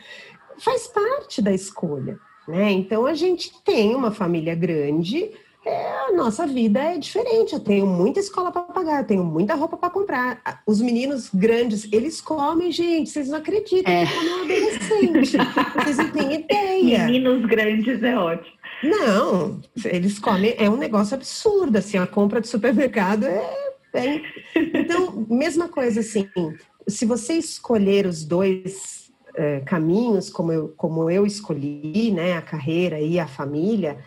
Faz 0.58 0.88
parte 0.88 1.42
da 1.42 1.52
escolha. 1.52 2.18
Né? 2.48 2.72
Então 2.72 3.06
a 3.06 3.14
gente 3.14 3.52
tem 3.64 3.96
uma 3.96 4.12
família 4.12 4.56
grande, 4.56 5.32
é, 5.66 6.08
a 6.08 6.12
nossa 6.14 6.48
vida 6.48 6.80
é 6.80 6.98
diferente. 6.98 7.54
Eu 7.54 7.60
tenho 7.60 7.86
muita 7.86 8.20
escola 8.20 8.52
para 8.52 8.64
pagar, 8.64 9.02
eu 9.02 9.08
tenho 9.08 9.24
muita 9.24 9.54
roupa 9.54 9.78
para 9.78 9.92
comprar. 9.92 10.42
Os 10.66 10.82
meninos 10.82 11.30
grandes, 11.32 11.88
eles 11.92 12.20
comem, 12.20 12.72
gente, 12.72 13.10
vocês 13.10 13.30
não 13.30 13.38
acreditam, 13.38 13.94
é. 13.94 14.06
comem 14.08 14.32
um 14.32 14.42
adolescente. 14.44 15.38
vocês 15.76 15.98
não 15.98 16.10
têm 16.10 16.34
ideia. 16.34 17.06
Meninos 17.06 17.46
grandes 17.46 18.02
é 18.02 18.18
ótimo. 18.18 18.56
Não, 18.84 19.62
eles 19.86 20.18
comem, 20.18 20.56
é 20.58 20.68
um 20.68 20.78
negócio 20.78 21.14
absurdo, 21.14 21.78
assim, 21.78 22.00
a 22.00 22.08
compra 22.08 22.42
de 22.42 22.48
supermercado 22.48 23.26
é, 23.26 23.72
é... 23.94 24.22
Então, 24.56 25.28
mesma 25.30 25.68
coisa 25.68 26.00
assim, 26.00 26.28
se 26.88 27.06
você 27.06 27.34
escolher 27.34 28.08
os 28.08 28.26
dois 28.26 29.11
é, 29.42 29.60
caminhos, 29.62 30.30
como 30.30 30.52
eu, 30.52 30.72
como 30.78 31.10
eu 31.10 31.26
escolhi, 31.26 32.12
né, 32.12 32.38
a 32.38 32.42
carreira 32.44 33.00
e 33.00 33.20
a 33.20 33.28
família, 33.28 33.98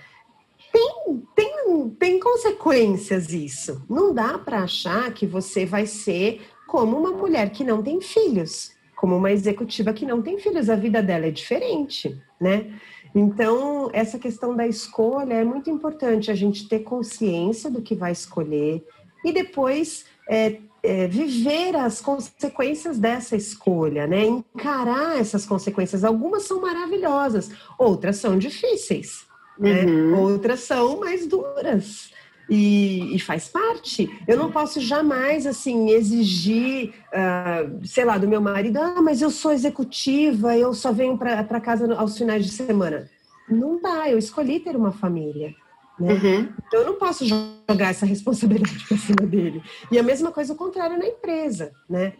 tem, 0.73 1.23
tem, 1.35 1.91
tem 1.99 2.21
consequências 2.21 3.33
isso. 3.33 3.85
Não 3.91 4.15
dá 4.15 4.39
para 4.39 4.63
achar 4.63 5.13
que 5.13 5.27
você 5.27 5.67
vai 5.67 5.87
ser 5.87 6.41
como 6.69 6.97
uma 6.97 7.11
mulher 7.11 7.51
que 7.51 7.65
não 7.65 7.83
tem 7.83 8.01
filhos, 8.01 8.73
como 8.95 9.17
uma 9.17 9.33
executiva 9.33 9.93
que 9.93 10.07
não 10.07 10.23
tem 10.23 10.39
filhos. 10.39 10.71
A 10.71 10.77
vida 10.77 11.03
dela 11.03 11.27
é 11.27 11.33
diferente, 11.33 12.17
né? 12.41 12.73
Então, 13.13 13.91
essa 13.93 14.19
questão 14.21 14.55
da 14.55 14.67
escolha 14.69 15.35
é 15.35 15.45
muito 15.45 15.69
importante 15.69 16.31
a 16.31 16.35
gente 16.35 16.69
ter 16.69 16.81
consciência 16.81 17.69
do 17.69 17.83
que 17.83 17.97
vai 17.97 18.13
escolher 18.13 18.85
e 19.25 19.33
depois 19.33 20.05
é, 20.29 20.59
é, 20.85 21.07
viver 21.07 21.75
as 21.75 22.01
consequências 22.01 22.99
dessa 22.99 23.35
escolha, 23.35 24.07
né? 24.07 24.27
Encarar 24.27 25.19
essas 25.19 25.47
consequências. 25.47 26.05
Algumas 26.05 26.43
são 26.43 26.61
maravilhosas, 26.61 27.51
outras 27.79 28.19
são 28.19 28.39
difíceis, 28.39 29.25
né? 29.59 29.87
Uhum. 29.87 30.21
Outras 30.21 30.61
são 30.61 31.01
mais 31.01 31.27
duras. 31.27 32.13
E, 32.51 33.17
e, 33.17 33.19
faz 33.19 33.49
parte. 33.49 34.11
Eu 34.29 34.37
não 34.37 34.53
posso 34.53 34.79
jamais, 34.79 35.47
assim, 35.47 35.89
exigir, 35.89 36.93
uh, 37.09 37.87
sei 37.87 38.05
lá, 38.05 38.19
do 38.19 38.29
meu 38.29 38.43
marido, 38.43 38.79
ah, 38.79 39.01
mas 39.01 39.23
eu 39.23 39.31
sou 39.31 39.51
executiva, 39.51 40.55
eu 40.55 40.75
só 40.75 40.93
venho 40.93 41.17
para 41.17 41.59
casa 41.59 41.95
aos 41.95 42.19
finais 42.19 42.45
de 42.45 42.53
semana. 42.53 43.09
Não 43.49 43.81
dá, 43.81 44.11
eu 44.11 44.19
escolhi 44.19 44.61
ter 44.61 44.77
uma 44.77 44.93
família. 44.93 45.55
Né? 45.99 46.13
Uhum. 46.13 46.49
Então 46.67 46.81
eu 46.81 46.87
não 46.87 46.95
posso 46.97 47.25
jogar 47.25 47.91
essa 47.91 48.05
responsabilidade 48.05 48.85
para 48.87 48.97
cima 48.97 49.27
dele. 49.27 49.63
E 49.93 49.99
a 49.99 50.03
mesma 50.03 50.33
coisa 50.33 50.53
o 50.53 50.57
contrário 50.57 50.99
na 50.99 51.07
empresa, 51.07 51.73
né? 51.89 52.15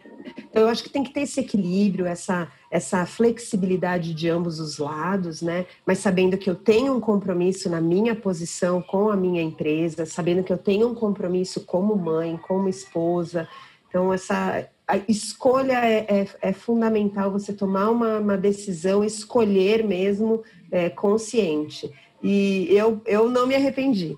Então 0.49 0.63
eu 0.63 0.69
acho 0.69 0.81
que 0.81 0.89
tem 0.89 1.03
que 1.03 1.11
ter 1.11 1.21
esse 1.21 1.41
equilíbrio, 1.41 2.05
essa, 2.05 2.47
essa 2.71 3.05
flexibilidade 3.05 4.13
de 4.13 4.29
ambos 4.29 4.59
os 4.61 4.77
lados, 4.77 5.41
né? 5.41 5.65
Mas 5.85 5.99
sabendo 5.99 6.37
que 6.37 6.49
eu 6.49 6.55
tenho 6.55 6.95
um 6.95 7.01
compromisso 7.01 7.69
na 7.69 7.81
minha 7.81 8.15
posição 8.15 8.81
com 8.81 9.09
a 9.09 9.17
minha 9.17 9.41
empresa, 9.41 10.05
sabendo 10.05 10.43
que 10.43 10.53
eu 10.53 10.57
tenho 10.57 10.87
um 10.87 10.95
compromisso 10.95 11.65
como 11.65 11.95
mãe, 11.97 12.37
como 12.37 12.69
esposa. 12.69 13.47
Então 13.89 14.13
essa 14.13 14.69
a 14.87 14.97
escolha 15.09 15.83
é, 15.83 16.05
é, 16.07 16.27
é 16.41 16.53
fundamental 16.53 17.31
você 17.31 17.51
tomar 17.51 17.89
uma, 17.89 18.19
uma 18.19 18.37
decisão, 18.37 19.03
escolher 19.03 19.83
mesmo 19.83 20.43
é, 20.71 20.89
consciente. 20.89 21.91
E 22.25 22.67
eu, 22.75 23.01
eu 23.05 23.29
não 23.29 23.45
me 23.45 23.55
arrependi. 23.55 24.17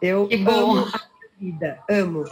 Eu 0.00 0.28
amo 0.46 0.78
a 0.78 1.00
vida, 1.40 1.78
amo. 1.90 2.24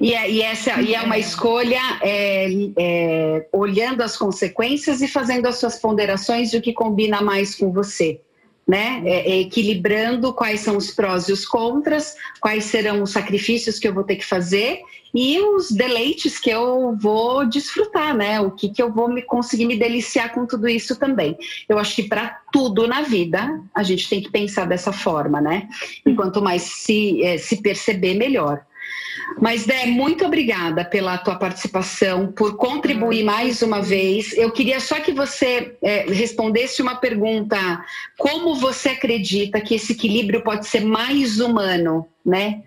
E 0.00 0.14
é, 0.14 0.30
e 0.30 0.42
essa, 0.42 0.80
e 0.80 0.94
é 0.94 1.02
uma 1.02 1.18
escolha 1.18 1.80
é, 2.02 2.48
é, 2.76 3.46
olhando 3.52 4.02
as 4.02 4.16
consequências 4.16 5.00
e 5.00 5.08
fazendo 5.08 5.46
as 5.46 5.56
suas 5.56 5.78
ponderações 5.78 6.50
de 6.50 6.56
o 6.56 6.62
que 6.62 6.72
combina 6.72 7.20
mais 7.20 7.54
com 7.54 7.72
você 7.72 8.20
né? 8.66 9.02
É, 9.06 9.30
é, 9.30 9.40
equilibrando 9.42 10.34
quais 10.34 10.60
são 10.60 10.76
os 10.76 10.90
prós 10.90 11.28
e 11.28 11.32
os 11.32 11.46
contras, 11.46 12.16
quais 12.40 12.64
serão 12.64 13.02
os 13.02 13.12
sacrifícios 13.12 13.78
que 13.78 13.86
eu 13.86 13.94
vou 13.94 14.02
ter 14.02 14.16
que 14.16 14.26
fazer 14.26 14.80
e 15.16 15.40
os 15.40 15.70
deleites 15.70 16.38
que 16.38 16.50
eu 16.50 16.94
vou 17.00 17.46
desfrutar, 17.46 18.14
né? 18.14 18.38
O 18.38 18.50
que, 18.50 18.68
que 18.68 18.82
eu 18.82 18.92
vou 18.92 19.08
me 19.08 19.22
conseguir 19.22 19.64
me 19.64 19.78
deliciar 19.78 20.34
com 20.34 20.44
tudo 20.44 20.68
isso 20.68 20.94
também. 20.94 21.38
Eu 21.66 21.78
acho 21.78 21.96
que 21.96 22.02
para 22.02 22.38
tudo 22.52 22.86
na 22.86 23.00
vida 23.00 23.58
a 23.74 23.82
gente 23.82 24.10
tem 24.10 24.20
que 24.20 24.30
pensar 24.30 24.66
dessa 24.66 24.92
forma, 24.92 25.40
né? 25.40 25.70
E 26.04 26.14
quanto 26.14 26.42
mais 26.42 26.60
se, 26.60 27.24
é, 27.24 27.38
se 27.38 27.62
perceber, 27.62 28.12
melhor. 28.12 28.60
Mas, 29.40 29.64
Dé, 29.64 29.86
muito 29.86 30.26
obrigada 30.26 30.84
pela 30.84 31.16
tua 31.16 31.36
participação, 31.36 32.30
por 32.30 32.56
contribuir 32.56 33.24
mais 33.24 33.62
uma 33.62 33.80
vez. 33.80 34.36
Eu 34.36 34.50
queria 34.50 34.80
só 34.80 35.00
que 35.00 35.12
você 35.12 35.76
é, 35.82 36.04
respondesse 36.10 36.82
uma 36.82 36.96
pergunta: 36.96 37.56
como 38.18 38.54
você 38.54 38.90
acredita 38.90 39.62
que 39.62 39.76
esse 39.76 39.92
equilíbrio 39.92 40.42
pode 40.42 40.66
ser 40.66 40.84
mais 40.84 41.40
humano, 41.40 42.06
né? 42.24 42.64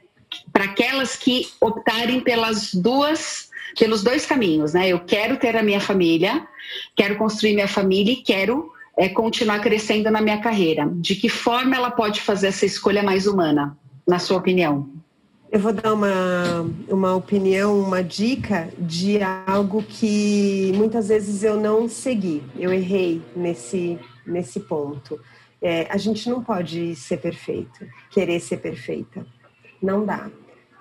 Para 0.51 0.65
aquelas 0.65 1.15
que 1.15 1.47
optarem 1.59 2.19
pelas 2.21 2.73
duas, 2.73 3.49
pelos 3.77 4.03
dois 4.03 4.25
caminhos, 4.25 4.73
né? 4.73 4.89
Eu 4.89 4.99
quero 4.99 5.37
ter 5.37 5.55
a 5.55 5.63
minha 5.63 5.79
família, 5.79 6.47
quero 6.95 7.17
construir 7.17 7.53
minha 7.53 7.67
família 7.67 8.13
e 8.13 8.17
quero 8.17 8.71
é, 8.97 9.07
continuar 9.09 9.59
crescendo 9.59 10.11
na 10.11 10.21
minha 10.21 10.39
carreira. 10.39 10.89
De 10.95 11.15
que 11.15 11.29
forma 11.29 11.75
ela 11.75 11.91
pode 11.91 12.21
fazer 12.21 12.47
essa 12.47 12.65
escolha 12.65 13.01
mais 13.01 13.25
humana, 13.25 13.77
na 14.07 14.19
sua 14.19 14.37
opinião? 14.37 14.89
Eu 15.51 15.59
vou 15.59 15.73
dar 15.73 15.93
uma, 15.93 16.69
uma 16.87 17.15
opinião, 17.15 17.79
uma 17.79 18.03
dica 18.03 18.69
de 18.77 19.19
algo 19.47 19.81
que 19.81 20.71
muitas 20.75 21.07
vezes 21.07 21.43
eu 21.43 21.59
não 21.59 21.89
segui, 21.89 22.43
eu 22.55 22.71
errei 22.71 23.19
nesse, 23.35 23.97
nesse 24.27 24.59
ponto. 24.59 25.19
É, 25.59 25.87
a 25.89 25.97
gente 25.97 26.29
não 26.29 26.43
pode 26.43 26.95
ser 26.95 27.17
perfeito, 27.17 27.83
querer 28.11 28.39
ser 28.39 28.57
perfeita. 28.57 29.25
Não 29.81 30.05
dá. 30.05 30.29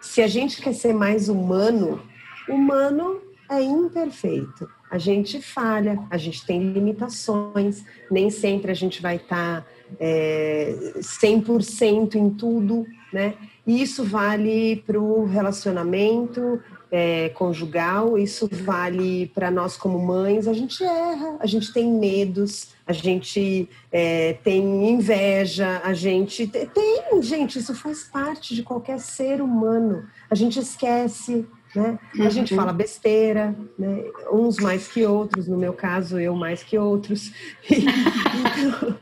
Se 0.00 0.22
a 0.22 0.26
gente 0.26 0.60
quer 0.60 0.74
ser 0.74 0.92
mais 0.92 1.28
humano, 1.28 2.00
humano 2.48 3.20
é 3.50 3.62
imperfeito. 3.62 4.68
A 4.90 4.96
gente 4.96 5.42
falha, 5.42 5.98
a 6.10 6.16
gente 6.16 6.46
tem 6.46 6.72
limitações, 6.72 7.84
nem 8.10 8.30
sempre 8.30 8.70
a 8.70 8.74
gente 8.74 9.02
vai 9.02 9.16
estar 9.16 9.62
tá, 9.62 9.66
é, 10.00 10.94
100% 10.96 12.14
em 12.14 12.30
tudo, 12.30 12.86
né? 13.12 13.34
E 13.66 13.82
isso 13.82 14.02
vale 14.02 14.82
para 14.86 14.98
o 14.98 15.26
relacionamento 15.26 16.60
é, 16.90 17.28
conjugal, 17.30 18.18
isso 18.18 18.48
vale 18.50 19.26
para 19.34 19.50
nós 19.50 19.76
como 19.76 19.98
mães. 19.98 20.48
A 20.48 20.52
gente 20.52 20.82
erra, 20.82 21.36
a 21.40 21.46
gente 21.46 21.72
tem 21.72 21.90
medos, 21.90 22.68
a 22.86 22.92
gente 22.92 23.68
é, 23.92 24.34
tem 24.44 24.90
inveja, 24.90 25.80
a 25.84 25.92
gente 25.92 26.46
tem, 26.46 27.22
gente, 27.22 27.58
isso 27.58 27.74
faz 27.74 28.04
parte 28.04 28.54
de 28.54 28.62
qualquer 28.62 28.98
ser 28.98 29.40
humano. 29.40 30.06
A 30.30 30.34
gente 30.34 30.58
esquece, 30.58 31.46
né? 31.74 31.98
A 32.20 32.30
gente 32.30 32.54
uhum. 32.54 32.60
fala 32.60 32.72
besteira, 32.72 33.54
né? 33.78 34.04
uns 34.32 34.56
mais 34.56 34.88
que 34.88 35.04
outros, 35.04 35.46
no 35.46 35.56
meu 35.56 35.72
caso, 35.72 36.18
eu 36.18 36.34
mais 36.34 36.62
que 36.62 36.78
outros. 36.78 37.32
então, 37.70 38.98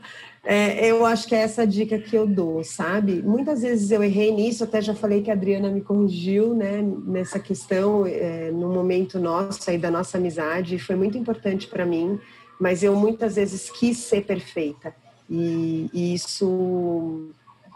é, 0.49 0.89
eu 0.89 1.05
acho 1.05 1.27
que 1.27 1.35
é 1.35 1.39
essa 1.39 1.67
dica 1.67 1.99
que 1.99 2.15
eu 2.15 2.25
dou, 2.25 2.63
sabe? 2.63 3.21
Muitas 3.21 3.63
vezes 3.63 3.91
eu 3.91 4.01
errei 4.01 4.31
nisso, 4.31 4.63
até 4.63 4.81
já 4.81 4.95
falei 4.95 5.21
que 5.21 5.29
a 5.29 5.33
Adriana 5.33 5.69
me 5.69 5.81
corrigiu, 5.81 6.53
né, 6.53 6.81
nessa 7.05 7.37
questão, 7.37 8.05
é, 8.05 8.49
no 8.49 8.69
momento 8.69 9.19
nosso 9.19 9.69
aí 9.69 9.77
da 9.77 9.91
nossa 9.91 10.17
amizade, 10.17 10.79
foi 10.79 10.95
muito 10.95 11.17
importante 11.17 11.67
para 11.67 11.85
mim, 11.85 12.17
mas 12.57 12.81
eu 12.81 12.95
muitas 12.95 13.35
vezes 13.35 13.69
quis 13.69 13.97
ser 13.97 14.23
perfeita 14.23 14.95
e, 15.29 15.89
e 15.93 16.13
isso 16.13 17.29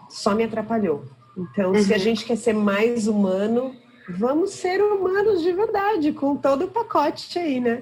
só 0.10 0.34
me 0.34 0.46
atrapalhou. 0.46 1.04
Então, 1.38 1.74
uhum. 1.74 1.84
se 1.84 1.94
a 1.94 1.98
uhum. 1.98 2.02
gente 2.02 2.24
quer 2.24 2.38
ser 2.38 2.54
mais 2.54 3.06
humano, 3.06 3.76
vamos 4.08 4.52
ser 4.52 4.82
humanos 4.82 5.42
de 5.42 5.52
verdade, 5.52 6.14
com 6.14 6.38
todo 6.38 6.64
o 6.64 6.68
pacote 6.70 7.38
aí, 7.38 7.60
né? 7.60 7.82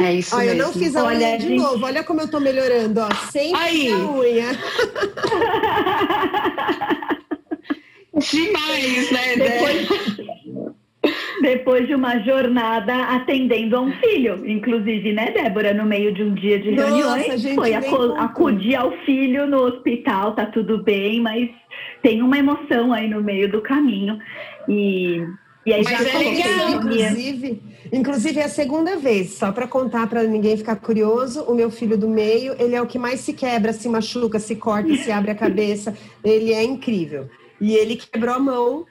É 0.00 0.14
isso 0.14 0.34
Olha, 0.34 0.46
mesmo. 0.46 0.60
eu 0.60 0.66
não 0.66 0.72
fiz 0.72 0.96
a 0.96 1.04
unha 1.04 1.38
de 1.38 1.48
gente... 1.48 1.62
novo. 1.62 1.84
Olha 1.84 2.02
como 2.02 2.20
eu 2.20 2.28
tô 2.28 2.40
melhorando, 2.40 3.00
ó. 3.00 3.14
Sem 3.30 3.54
Aí. 3.54 3.92
a 3.92 3.98
unha. 3.98 4.46
Demais, 8.16 9.10
né? 9.10 9.36
Depois, 9.36 9.88
depois 11.42 11.86
de 11.86 11.94
uma 11.94 12.18
jornada 12.20 12.94
atendendo 13.04 13.76
a 13.76 13.80
um 13.80 13.92
filho, 13.92 14.48
inclusive, 14.48 15.12
né, 15.12 15.30
Débora? 15.30 15.74
No 15.74 15.84
meio 15.84 16.12
de 16.12 16.22
um 16.22 16.34
dia 16.34 16.58
de 16.58 16.70
reuniões, 16.70 17.28
Nossa, 17.28 17.54
foi 17.54 17.74
acudir 17.74 18.76
ao 18.76 18.92
filho 19.04 19.46
no 19.46 19.62
hospital, 19.62 20.34
tá 20.34 20.46
tudo 20.46 20.82
bem, 20.82 21.20
mas 21.20 21.50
tem 22.02 22.22
uma 22.22 22.38
emoção 22.38 22.92
aí 22.92 23.08
no 23.08 23.22
meio 23.22 23.50
do 23.50 23.60
caminho. 23.60 24.18
E 24.68 25.26
e 25.66 25.72
aí 25.72 25.82
Mas 25.82 25.98
já 25.98 26.08
é 26.08 26.18
legal, 26.18 26.70
inclusive, 26.70 27.62
inclusive 27.90 28.40
é 28.40 28.44
a 28.44 28.48
segunda 28.48 28.96
vez, 28.96 29.34
só 29.34 29.50
para 29.50 29.66
contar 29.66 30.06
para 30.08 30.22
ninguém 30.24 30.56
ficar 30.56 30.76
curioso, 30.76 31.42
o 31.44 31.54
meu 31.54 31.70
filho 31.70 31.96
do 31.96 32.08
meio, 32.08 32.54
ele 32.58 32.74
é 32.74 32.82
o 32.82 32.86
que 32.86 32.98
mais 32.98 33.20
se 33.20 33.32
quebra, 33.32 33.72
se 33.72 33.88
machuca, 33.88 34.38
se 34.38 34.56
corta, 34.56 34.94
se 34.96 35.10
abre 35.10 35.30
a 35.30 35.34
cabeça, 35.34 35.96
ele 36.22 36.52
é 36.52 36.62
incrível. 36.62 37.28
E 37.60 37.74
ele 37.74 37.96
quebrou 37.96 38.34
a 38.34 38.38
mão 38.38 38.84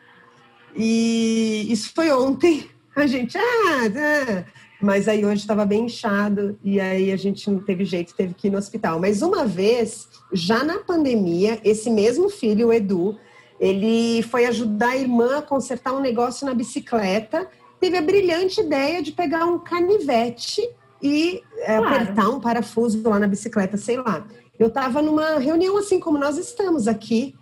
e 0.75 1.67
isso 1.69 1.91
foi 1.93 2.11
ontem. 2.11 2.67
A 2.95 3.07
gente, 3.07 3.35
ah, 3.35 3.41
ah. 3.41 4.43
mas 4.79 5.07
aí 5.07 5.25
hoje 5.25 5.41
estava 5.41 5.65
bem 5.65 5.85
inchado 5.85 6.59
e 6.63 6.79
aí 6.79 7.11
a 7.11 7.15
gente 7.15 7.49
não 7.49 7.57
teve 7.57 7.83
jeito, 7.85 8.13
teve 8.13 8.35
que 8.35 8.47
ir 8.47 8.51
no 8.51 8.59
hospital. 8.59 8.99
Mas 8.99 9.23
uma 9.23 9.47
vez, 9.47 10.07
já 10.31 10.63
na 10.63 10.77
pandemia, 10.77 11.59
esse 11.63 11.89
mesmo 11.89 12.29
filho, 12.29 12.67
o 12.67 12.73
Edu, 12.73 13.17
ele 13.63 14.21
foi 14.23 14.45
ajudar 14.45 14.89
a 14.89 14.97
irmã 14.97 15.37
a 15.37 15.41
consertar 15.41 15.93
um 15.93 16.01
negócio 16.01 16.45
na 16.45 16.53
bicicleta, 16.53 17.47
teve 17.79 17.97
a 17.97 18.01
brilhante 18.01 18.59
ideia 18.59 19.01
de 19.01 19.13
pegar 19.13 19.45
um 19.45 19.57
canivete 19.57 20.61
e 21.01 21.41
é, 21.59 21.77
claro. 21.77 21.95
apertar 21.95 22.29
um 22.29 22.41
parafuso 22.41 23.01
lá 23.07 23.17
na 23.17 23.27
bicicleta, 23.27 23.77
sei 23.77 23.95
lá. 23.95 24.27
Eu 24.59 24.67
estava 24.67 25.01
numa 25.01 25.39
reunião 25.39 25.77
assim 25.77 25.97
como 25.97 26.17
nós 26.17 26.37
estamos 26.37 26.89
aqui 26.89 27.35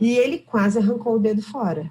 e 0.00 0.16
ele 0.16 0.38
quase 0.38 0.78
arrancou 0.78 1.16
o 1.16 1.18
dedo 1.18 1.42
fora. 1.42 1.90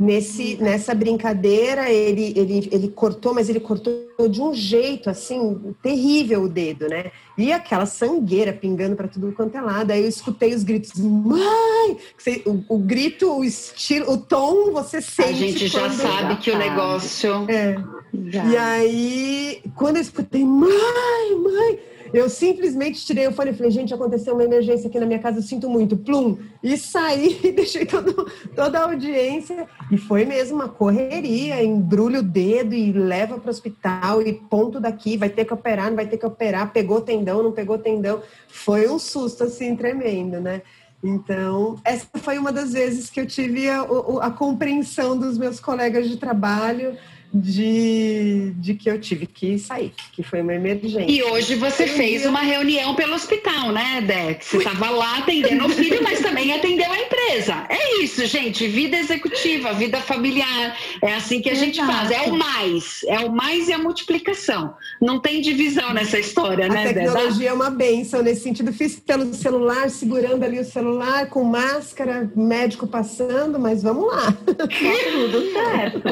Nesse, 0.00 0.56
nessa 0.56 0.94
brincadeira, 0.94 1.90
ele, 1.90 2.32
ele, 2.34 2.70
ele 2.72 2.88
cortou, 2.88 3.34
mas 3.34 3.50
ele 3.50 3.60
cortou 3.60 4.08
de 4.30 4.40
um 4.40 4.54
jeito, 4.54 5.10
assim, 5.10 5.74
terrível 5.82 6.44
o 6.44 6.48
dedo, 6.48 6.88
né? 6.88 7.12
E 7.36 7.52
aquela 7.52 7.84
sangueira 7.84 8.50
pingando 8.50 8.96
para 8.96 9.08
tudo 9.08 9.30
quanto 9.32 9.58
é 9.58 9.60
lado. 9.60 9.90
Aí 9.90 10.00
eu 10.02 10.08
escutei 10.08 10.54
os 10.54 10.62
gritos, 10.62 10.98
mãe! 10.98 11.98
O, 12.46 12.76
o 12.76 12.78
grito, 12.78 13.30
o 13.30 13.44
estilo, 13.44 14.10
o 14.10 14.16
tom, 14.16 14.72
você 14.72 15.02
sente. 15.02 15.28
A 15.28 15.32
gente 15.32 15.66
já 15.68 15.90
sabe 15.90 16.36
que 16.36 16.50
o 16.50 16.56
negócio. 16.56 17.46
É. 17.50 17.76
E 18.14 18.56
aí, 18.56 19.62
quando 19.76 19.96
eu 19.96 20.02
escutei, 20.02 20.42
mãe, 20.42 21.36
mãe! 21.36 21.78
Eu 22.12 22.28
simplesmente 22.28 23.04
tirei 23.04 23.26
o 23.26 23.32
fone 23.32 23.50
e 23.50 23.54
falei, 23.54 23.70
gente, 23.70 23.94
aconteceu 23.94 24.34
uma 24.34 24.44
emergência 24.44 24.88
aqui 24.88 24.98
na 24.98 25.06
minha 25.06 25.18
casa, 25.18 25.38
eu 25.38 25.42
sinto 25.42 25.68
muito. 25.68 25.96
Plum! 25.96 26.38
E 26.62 26.76
saí 26.76 27.38
deixei 27.54 27.86
todo, 27.86 28.30
toda 28.54 28.78
a 28.78 28.84
audiência. 28.84 29.66
E 29.90 29.96
foi 29.96 30.24
mesmo 30.24 30.56
uma 30.56 30.68
correria, 30.68 31.62
embrulha 31.62 32.20
o 32.20 32.22
dedo 32.22 32.74
e 32.74 32.92
leva 32.92 33.38
para 33.38 33.48
o 33.48 33.50
hospital 33.50 34.22
e 34.22 34.32
ponto 34.32 34.80
daqui, 34.80 35.16
vai 35.16 35.28
ter 35.28 35.44
que 35.44 35.54
operar, 35.54 35.88
não 35.88 35.96
vai 35.96 36.06
ter 36.06 36.16
que 36.16 36.26
operar, 36.26 36.72
pegou 36.72 37.00
tendão, 37.00 37.42
não 37.42 37.52
pegou 37.52 37.78
tendão. 37.78 38.22
Foi 38.48 38.88
um 38.88 38.98
susto, 38.98 39.44
assim, 39.44 39.76
tremendo, 39.76 40.40
né? 40.40 40.62
Então, 41.02 41.76
essa 41.82 42.06
foi 42.16 42.38
uma 42.38 42.52
das 42.52 42.72
vezes 42.72 43.08
que 43.08 43.20
eu 43.20 43.26
tive 43.26 43.70
a, 43.70 43.86
a 44.20 44.30
compreensão 44.30 45.16
dos 45.16 45.38
meus 45.38 45.58
colegas 45.58 46.08
de 46.08 46.18
trabalho 46.18 46.96
de, 47.32 48.52
de 48.56 48.74
que 48.74 48.90
eu 48.90 49.00
tive 49.00 49.26
que 49.26 49.58
sair, 49.58 49.92
que 50.12 50.22
foi 50.22 50.40
uma 50.40 50.54
emergência. 50.54 51.06
E 51.08 51.22
hoje 51.22 51.54
você 51.54 51.86
fez 51.86 52.26
uma 52.26 52.40
reunião 52.40 52.94
pelo 52.94 53.14
hospital, 53.14 53.72
né, 53.72 54.00
Dex? 54.00 54.46
Você 54.46 54.58
estava 54.58 54.90
lá 54.90 55.18
atendendo 55.18 55.66
o 55.66 55.68
filho, 55.68 56.02
mas 56.02 56.20
também 56.20 56.52
atendeu 56.52 56.90
a 56.90 56.98
empresa. 56.98 57.66
É 57.68 58.02
isso, 58.02 58.26
gente. 58.26 58.66
Vida 58.66 58.96
executiva, 58.96 59.72
vida 59.72 59.98
familiar. 59.98 60.76
É 61.02 61.14
assim 61.14 61.40
que 61.40 61.48
a 61.48 61.54
gente 61.54 61.80
Exato. 61.80 61.92
faz. 61.92 62.10
É 62.10 62.22
o 62.22 62.32
mais. 62.36 63.00
É 63.06 63.20
o 63.20 63.30
mais 63.30 63.68
e 63.68 63.72
a 63.72 63.78
multiplicação. 63.78 64.74
Não 65.00 65.20
tem 65.20 65.40
divisão 65.40 65.92
nessa 65.92 66.18
história, 66.18 66.66
a 66.66 66.68
né, 66.68 66.84
A 66.84 66.94
tecnologia 66.94 67.50
é 67.50 67.52
uma 67.52 67.70
benção 67.70 68.22
nesse 68.22 68.42
sentido. 68.42 68.72
Fiz 68.72 68.98
pelo 68.98 69.32
celular, 69.34 69.88
segurando 69.88 70.42
ali 70.44 70.58
o 70.58 70.64
celular, 70.64 71.28
com 71.28 71.44
máscara, 71.44 72.30
médico 72.34 72.86
passando, 72.86 73.58
mas 73.58 73.82
vamos 73.82 74.06
lá. 74.06 74.34
Tá 74.60 74.66
tudo 74.66 75.52
certo. 75.52 76.02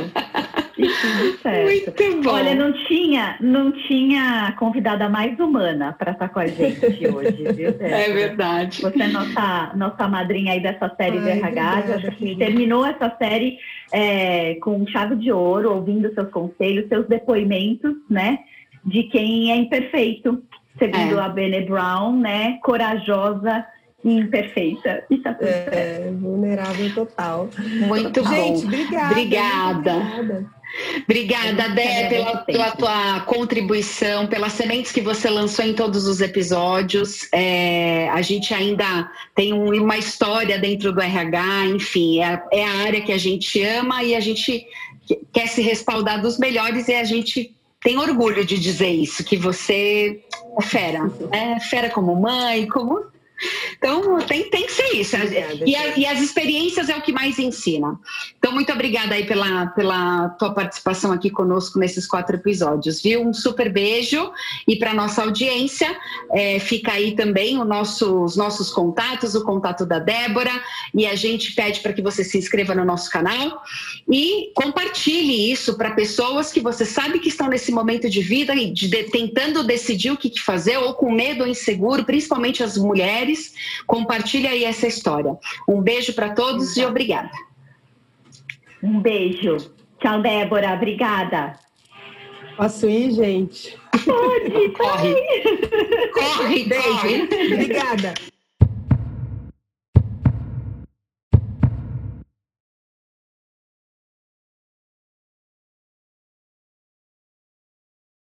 Tudo 0.87 1.39
certo. 1.43 2.03
Muito 2.03 2.23
bom. 2.23 2.31
Olha, 2.31 2.55
não 2.55 2.73
tinha, 2.87 3.37
não 3.41 3.73
tinha 3.73 4.55
convidada 4.59 5.09
mais 5.09 5.39
humana 5.39 5.95
para 5.99 6.13
estar 6.13 6.29
com 6.29 6.39
a 6.39 6.47
gente 6.47 7.07
hoje, 7.07 7.45
viu? 7.53 7.75
É 7.81 8.13
verdade. 8.13 8.83
Você 8.83 9.03
é 9.03 9.09
nossa, 9.09 9.73
nossa 9.75 10.09
madrinha 10.09 10.53
aí 10.53 10.61
dessa 10.61 10.93
série 10.97 11.19
Ai, 11.19 11.39
RH. 11.39 11.71
a 11.79 11.99
gente 11.99 12.37
terminou 12.37 12.87
essa 12.87 13.15
série 13.19 13.59
é, 13.93 14.55
com 14.57 14.87
chave 14.87 15.17
de 15.17 15.33
ouro, 15.33 15.75
ouvindo 15.75 16.13
seus 16.15 16.31
conselhos, 16.31 16.89
seus 16.89 17.07
depoimentos, 17.07 17.95
né? 18.09 18.39
De 18.85 19.05
quem 19.05 19.51
é 19.53 19.57
imperfeito, 19.57 20.43
segundo 20.79 21.19
é. 21.19 21.23
a 21.23 21.29
Bene 21.29 21.63
Brown, 21.63 22.17
né? 22.17 22.59
Corajosa 22.63 23.65
imperfeita. 24.05 25.05
E 25.11 25.19
tá 25.19 25.35
tudo 25.35 25.49
é, 25.49 26.11
vulnerável 26.13 26.95
total. 26.95 27.49
Muito 27.87 28.23
bom. 28.23 28.31
Gente, 28.31 28.65
obrigada. 28.65 29.11
Obrigada. 29.11 29.97
obrigada. 29.97 30.58
Obrigada, 31.05 31.69
Dé, 31.71 32.09
pela, 32.09 32.37
pela, 32.39 32.71
tua 32.73 33.21
contribuição, 33.21 34.27
pelas 34.27 34.53
sementes 34.53 34.93
que 34.93 35.01
você 35.01 35.29
lançou 35.29 35.65
em 35.65 35.73
todos 35.73 36.07
os 36.07 36.21
episódios. 36.21 37.27
É, 37.33 38.09
a 38.11 38.23
gente 38.23 38.53
ainda 38.53 39.11
tem 39.35 39.53
um, 39.53 39.73
uma 39.83 39.97
história 39.97 40.59
dentro 40.59 40.93
do 40.93 41.01
RH, 41.01 41.67
enfim, 41.67 42.23
é, 42.23 42.43
é, 42.53 42.65
a 42.65 42.75
área 42.85 43.01
que 43.01 43.13
a 43.13 43.19
gente 43.19 43.63
ama 43.63 44.03
e 44.05 44.15
a 44.15 44.21
gente 44.21 44.67
quer 45.33 45.49
se 45.49 45.63
respaldar 45.63 46.21
dos 46.21 46.39
melhores 46.39 46.87
e 46.89 46.95
a 46.95 47.05
gente 47.05 47.55
tem 47.83 47.99
orgulho 47.99 48.45
de 48.45 48.59
dizer 48.59 48.91
isso, 48.91 49.25
que 49.25 49.37
você 49.37 50.21
é 50.59 50.63
fera, 50.63 51.11
é 51.33 51.61
fera 51.61 51.91
como 51.91 52.15
mãe, 52.15 52.67
como 52.67 53.07
então, 53.73 54.19
tem, 54.19 54.51
tem 54.51 54.67
que 54.67 54.73
ser 54.73 54.97
isso. 54.97 55.17
E, 55.65 55.77
a, 55.77 55.97
e, 55.97 56.07
as 56.07 56.21
experiências 56.21 56.89
é 56.89 56.97
o 56.97 57.03
que 57.03 57.13
mais 57.13 57.39
ensina. 57.39 57.99
Então, 58.39 58.53
muito 58.53 58.73
obrigada 58.73 59.15
aí 59.15 59.25
pela, 59.25 59.67
pela 59.69 60.31
tua 60.31 60.53
participação 60.53 61.13
aqui 61.13 61.31
conosco 61.31 61.79
nesses 61.79 62.07
quatro 62.07 62.37
episódios, 62.37 63.01
viu? 63.01 63.23
Um 63.23 63.33
super 63.33 63.73
beijo. 63.73 64.31
E 64.67 64.77
para 64.77 64.95
nossa 64.95 65.23
audiência, 65.23 65.97
é, 66.33 66.59
fica 66.59 66.93
aí 66.93 67.15
também 67.15 67.57
nosso, 67.65 68.25
os 68.25 68.37
nossos 68.37 68.71
contatos, 68.71 69.35
o 69.35 69.45
contato 69.45 69.87
da 69.87 69.99
Débora. 69.99 70.53
E 70.93 71.07
a 71.07 71.15
gente 71.15 71.53
pede 71.55 71.81
para 71.81 71.93
que 71.93 72.03
você 72.03 72.25
se 72.25 72.37
inscreva 72.37 72.75
no 72.75 72.85
nosso 72.85 73.11
canal 73.11 73.63
e 74.11 74.51
compartilhe 74.55 75.53
isso 75.53 75.77
para 75.77 75.93
pessoas 75.93 76.51
que 76.51 76.61
você 76.61 76.85
sabe 76.85 77.21
que 77.21 77.29
estão 77.29 77.49
nesse 77.49 77.71
momento 77.71 78.09
de 78.11 78.21
vida 78.21 78.55
e 78.55 78.73
de, 78.73 78.89
de, 78.89 79.05
tentando 79.05 79.63
decidir 79.63 80.11
o 80.11 80.17
que, 80.17 80.31
que 80.31 80.41
fazer 80.41 80.79
ou 80.79 80.95
com 80.95 81.13
medo 81.13 81.43
ou 81.43 81.49
inseguro, 81.49 82.05
principalmente 82.05 82.63
as 82.63 82.77
mulheres 82.77 83.28
mulheres. 83.29 83.55
Compartilhe 83.87 84.47
aí 84.47 84.65
essa 84.65 84.87
história. 84.87 85.37
Um 85.69 85.81
beijo 85.81 86.13
para 86.15 86.31
todos 86.31 86.77
e 86.77 86.85
obrigada. 86.85 87.31
Um 88.83 89.01
beijo. 89.01 89.57
Tchau, 90.01 90.23
Débora. 90.23 90.75
Obrigada. 90.75 91.59
Posso 92.57 92.89
ir, 92.89 93.13
gente? 93.13 93.77
Pode, 94.05 94.71
corre. 94.71 95.15
Corre, 96.13 96.65
beijo. 96.65 97.55
Obrigada. 97.55 98.15